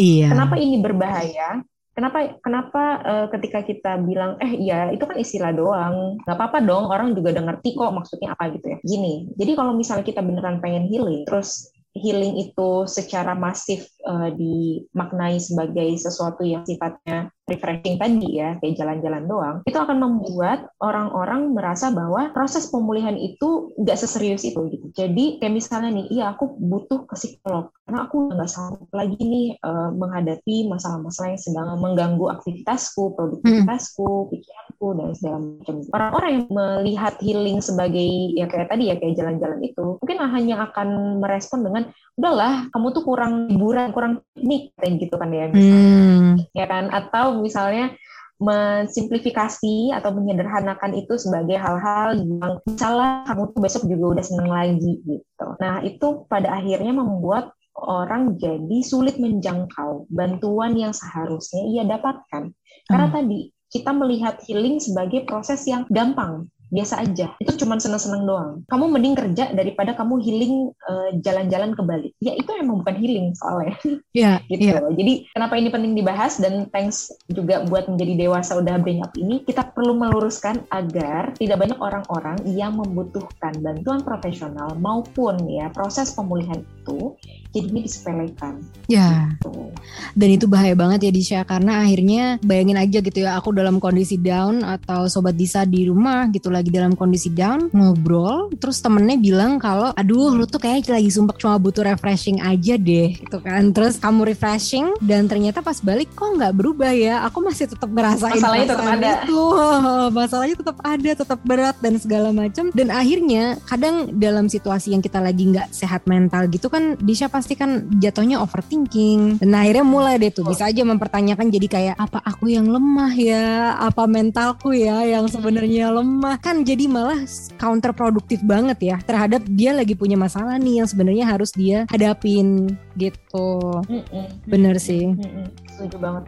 Iya. 0.00 0.32
Kenapa 0.32 0.56
ini 0.56 0.80
berbahaya? 0.80 1.60
Kenapa 1.96 2.36
kenapa 2.44 2.84
uh, 3.00 3.26
ketika 3.32 3.64
kita 3.64 3.96
bilang 4.04 4.36
eh 4.44 4.52
iya 4.52 4.92
itu 4.92 5.08
kan 5.08 5.16
istilah 5.16 5.56
doang. 5.56 6.20
Nggak 6.28 6.36
apa-apa 6.36 6.58
dong 6.60 6.92
orang 6.92 7.16
juga 7.16 7.32
udah 7.32 7.44
ngerti 7.48 7.72
kok 7.72 7.96
maksudnya 7.96 8.36
apa 8.36 8.52
gitu 8.52 8.76
ya. 8.76 8.78
Gini 8.84 9.32
jadi 9.32 9.56
kalau 9.56 9.72
misalnya 9.72 10.04
kita 10.04 10.20
beneran 10.20 10.60
pengen 10.60 10.92
healing 10.92 11.24
terus 11.24 11.72
healing 11.96 12.36
itu 12.36 12.84
secara 12.84 13.32
masif 13.32 13.88
uh, 14.04 14.28
dimaknai 14.28 15.40
sebagai 15.40 15.96
sesuatu 15.96 16.44
yang 16.44 16.62
sifatnya 16.68 17.32
refreshing 17.46 17.96
tadi 17.96 18.42
ya, 18.42 18.58
kayak 18.58 18.74
jalan-jalan 18.74 19.24
doang, 19.30 19.56
itu 19.64 19.78
akan 19.78 19.98
membuat 20.02 20.70
orang-orang 20.82 21.54
merasa 21.54 21.94
bahwa 21.94 22.34
proses 22.34 22.66
pemulihan 22.68 23.14
itu 23.14 23.70
nggak 23.78 23.98
seserius 23.98 24.42
itu 24.42 24.58
gitu. 24.70 24.86
Jadi 24.92 25.38
kayak 25.38 25.54
misalnya 25.54 25.94
nih, 25.94 26.06
iya 26.10 26.34
aku 26.34 26.58
butuh 26.58 27.06
ke 27.06 27.14
psikolog 27.14 27.70
karena 27.86 28.02
aku 28.10 28.34
nggak 28.34 28.50
sanggup 28.50 28.90
lagi 28.90 29.14
nih 29.14 29.54
uh, 29.62 29.94
menghadapi 29.94 30.66
masalah-masalah 30.66 31.38
yang 31.38 31.42
sedang 31.42 31.78
mengganggu 31.78 32.26
aktivitasku, 32.34 33.14
produktivitasku, 33.14 34.26
hmm. 34.26 34.28
pikiranku 34.34 34.86
dan 34.98 35.08
segala 35.14 35.38
macam. 35.38 35.74
Orang-orang 35.94 36.30
yang 36.34 36.46
melihat 36.50 37.14
healing 37.22 37.62
sebagai 37.62 38.34
ya 38.34 38.50
kayak 38.50 38.74
tadi 38.74 38.90
ya 38.90 38.98
kayak 38.98 39.14
jalan-jalan 39.14 39.62
itu, 39.62 40.02
mungkin 40.02 40.18
hanya 40.18 40.66
akan 40.66 41.22
merespon 41.22 41.62
dengan 41.62 41.86
udahlah 42.18 42.66
kamu 42.74 42.86
tuh 42.90 43.04
kurang 43.06 43.46
liburan, 43.46 43.94
kurang 43.94 44.24
piknik 44.34 44.74
gitu 45.06 45.14
kan 45.14 45.30
ya 45.30 45.46
misalnya. 45.46 45.86
Hmm. 45.86 46.34
Ya 46.58 46.66
kan 46.66 46.90
atau 46.90 47.35
misalnya 47.40 47.96
mensimplifikasi 48.36 49.96
atau 49.96 50.12
menyederhanakan 50.12 50.92
itu 50.92 51.16
sebagai 51.16 51.56
hal-hal 51.56 52.20
yang 52.20 52.60
misalnya 52.68 53.24
kamu 53.24 53.42
tuh 53.56 53.60
besok 53.64 53.82
juga 53.88 54.04
udah 54.20 54.24
seneng 54.24 54.50
lagi 54.52 54.92
gitu. 55.08 55.46
Nah 55.56 55.80
itu 55.80 56.28
pada 56.28 56.60
akhirnya 56.60 56.92
membuat 56.92 57.56
orang 57.76 58.36
jadi 58.36 58.78
sulit 58.84 59.16
menjangkau 59.16 60.08
bantuan 60.12 60.76
yang 60.76 60.92
seharusnya 60.92 61.64
ia 61.64 61.84
dapatkan. 61.88 62.52
Karena 62.88 63.06
hmm. 63.08 63.16
tadi 63.16 63.38
kita 63.72 63.90
melihat 63.92 64.40
healing 64.44 64.80
sebagai 64.84 65.24
proses 65.24 65.64
yang 65.64 65.88
gampang, 65.88 66.48
biasa 66.76 67.00
aja. 67.00 67.32
Itu 67.40 67.56
cuma 67.56 67.80
seneng-seneng 67.80 68.28
doang. 68.28 68.60
Kamu 68.68 68.92
mending 68.92 69.16
kerja 69.16 69.48
daripada 69.56 69.96
kamu 69.96 70.20
healing 70.20 70.54
uh, 70.84 71.10
jalan-jalan 71.24 71.72
ke 71.72 71.82
Bali. 71.82 72.10
Ya 72.20 72.36
itu 72.36 72.52
emang 72.52 72.84
bukan 72.84 72.96
healing 73.00 73.32
soalnya. 73.32 73.76
Iya. 74.16 74.40
gitu. 74.48 74.72
Yeah. 74.72 74.96
Jadi 74.96 75.12
kenapa 75.28 75.60
ini 75.60 75.68
penting 75.68 75.92
dibahas 75.92 76.40
dan 76.40 76.72
thanks 76.72 77.12
juga 77.28 77.68
buat 77.68 77.84
menjadi 77.84 78.26
dewasa 78.26 78.56
udah 78.56 78.80
bring 78.80 79.04
up 79.04 79.12
ini, 79.16 79.44
kita 79.44 79.76
perlu 79.76 79.92
meluruskan 79.92 80.64
agar 80.72 81.36
tidak 81.36 81.60
banyak 81.60 81.76
orang-orang 81.76 82.40
yang 82.48 82.80
membutuhkan 82.80 83.52
bantuan 83.60 84.00
profesional 84.00 84.72
maupun 84.80 85.36
ya 85.44 85.68
proses 85.68 86.16
pemulihan 86.16 86.64
itu 86.64 87.16
jadinya 87.52 87.82
disepelekan. 87.84 88.54
Ya. 88.88 89.36
Gitu. 89.36 89.72
Dan 90.12 90.28
itu 90.36 90.46
bahaya 90.48 90.72
banget 90.76 91.08
ya 91.08 91.12
Disha 91.12 91.40
karena 91.44 91.84
akhirnya 91.84 92.36
bayangin 92.44 92.78
aja 92.80 92.98
gitu 93.00 93.18
ya 93.24 93.36
aku 93.36 93.52
dalam 93.52 93.80
kondisi 93.80 94.20
down 94.20 94.60
atau 94.64 95.08
sobat 95.08 95.36
Disa 95.36 95.64
di 95.64 95.88
rumah 95.88 96.28
gitu 96.32 96.52
lagi 96.52 96.65
dalam 96.70 96.98
kondisi 96.98 97.32
down 97.32 97.68
ngobrol 97.70 98.50
terus 98.56 98.80
temennya 98.80 99.18
bilang 99.18 99.58
kalau 99.58 99.90
aduh 99.96 100.32
lu 100.34 100.44
tuh 100.46 100.60
kayak 100.62 100.86
lagi 100.90 101.10
sumpah 101.10 101.36
cuma 101.36 101.56
butuh 101.58 101.82
refreshing 101.82 102.38
aja 102.40 102.74
deh 102.78 103.16
gitu 103.18 103.38
kan. 103.42 103.74
Terus 103.74 103.98
kamu 103.98 104.32
refreshing 104.32 104.86
dan 105.02 105.26
ternyata 105.26 105.60
pas 105.60 105.76
balik 105.82 106.12
kok 106.14 106.36
nggak 106.38 106.54
berubah 106.54 106.92
ya. 106.94 107.26
Aku 107.26 107.42
masih 107.42 107.66
tetap 107.66 107.90
ngerasain 107.90 108.38
masalahnya 108.38 108.66
tetap 108.70 108.86
ada. 108.86 109.10
itu. 109.24 109.42
Masalahnya 110.16 110.56
tetap 110.56 110.78
ada 110.80 111.10
tetap 111.16 111.40
berat 111.42 111.76
dan 111.82 111.94
segala 111.98 112.30
macam 112.30 112.70
dan 112.72 112.88
akhirnya 112.94 113.58
kadang 113.66 114.14
dalam 114.16 114.46
situasi 114.46 114.94
yang 114.94 115.02
kita 115.02 115.18
lagi 115.18 115.50
nggak 115.50 115.74
sehat 115.74 116.06
mental 116.06 116.46
gitu 116.48 116.70
kan 116.70 116.94
Disha 117.02 117.26
pasti 117.26 117.58
kan 117.58 117.90
jatuhnya 117.98 118.40
overthinking. 118.40 119.42
Dan 119.42 119.52
akhirnya 119.52 119.84
mulai 119.84 120.16
deh 120.16 120.30
tuh 120.30 120.46
bisa 120.46 120.68
aja 120.70 120.82
mempertanyakan 120.86 121.50
jadi 121.50 121.66
kayak 121.66 121.96
apa 121.98 122.22
aku 122.22 122.52
yang 122.52 122.70
lemah 122.70 123.12
ya? 123.16 123.76
Apa 123.82 124.06
mentalku 124.06 124.72
ya 124.72 125.02
yang 125.04 125.26
sebenarnya 125.26 125.90
lemah 125.90 126.38
kan 126.46 126.62
jadi 126.62 126.86
malah 126.86 127.26
counterproduktif 127.58 128.38
banget 128.46 128.94
ya 128.94 128.96
terhadap 129.02 129.42
dia 129.50 129.74
lagi 129.74 129.98
punya 129.98 130.14
masalah 130.14 130.54
nih 130.62 130.78
yang 130.78 130.86
sebenarnya 130.86 131.26
harus 131.26 131.50
dia 131.50 131.90
hadapin 131.90 132.70
gitu. 132.94 133.82
Mm 133.90 134.06
-mm. 134.06 134.26
Bener 134.46 134.78
sih. 134.78 135.10
Mm 135.10 135.26
-mm. 135.26 135.46
Setuju 135.74 135.96
banget. 135.98 136.24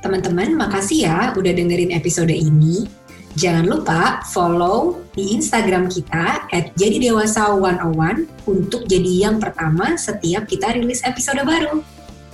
Teman-teman, 0.00 0.56
makasih 0.56 1.04
ya 1.04 1.18
udah 1.36 1.52
dengerin 1.52 1.92
episode 1.92 2.32
ini. 2.32 2.88
Jangan 3.36 3.68
lupa 3.68 4.24
follow 4.32 5.04
di 5.12 5.36
Instagram 5.36 5.92
kita 5.92 6.48
at 6.48 6.72
jadi 6.72 7.12
dewasa 7.12 7.52
101 7.52 8.48
untuk 8.48 8.88
jadi 8.88 9.28
yang 9.28 9.36
pertama 9.36 10.00
setiap 10.00 10.48
kita 10.48 10.72
rilis 10.72 11.04
episode 11.04 11.44
baru. 11.44 11.84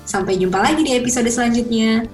Sampai 0.07 0.39
jumpa 0.39 0.63
lagi 0.63 0.87
di 0.87 0.95
episode 0.95 1.27
selanjutnya. 1.27 2.07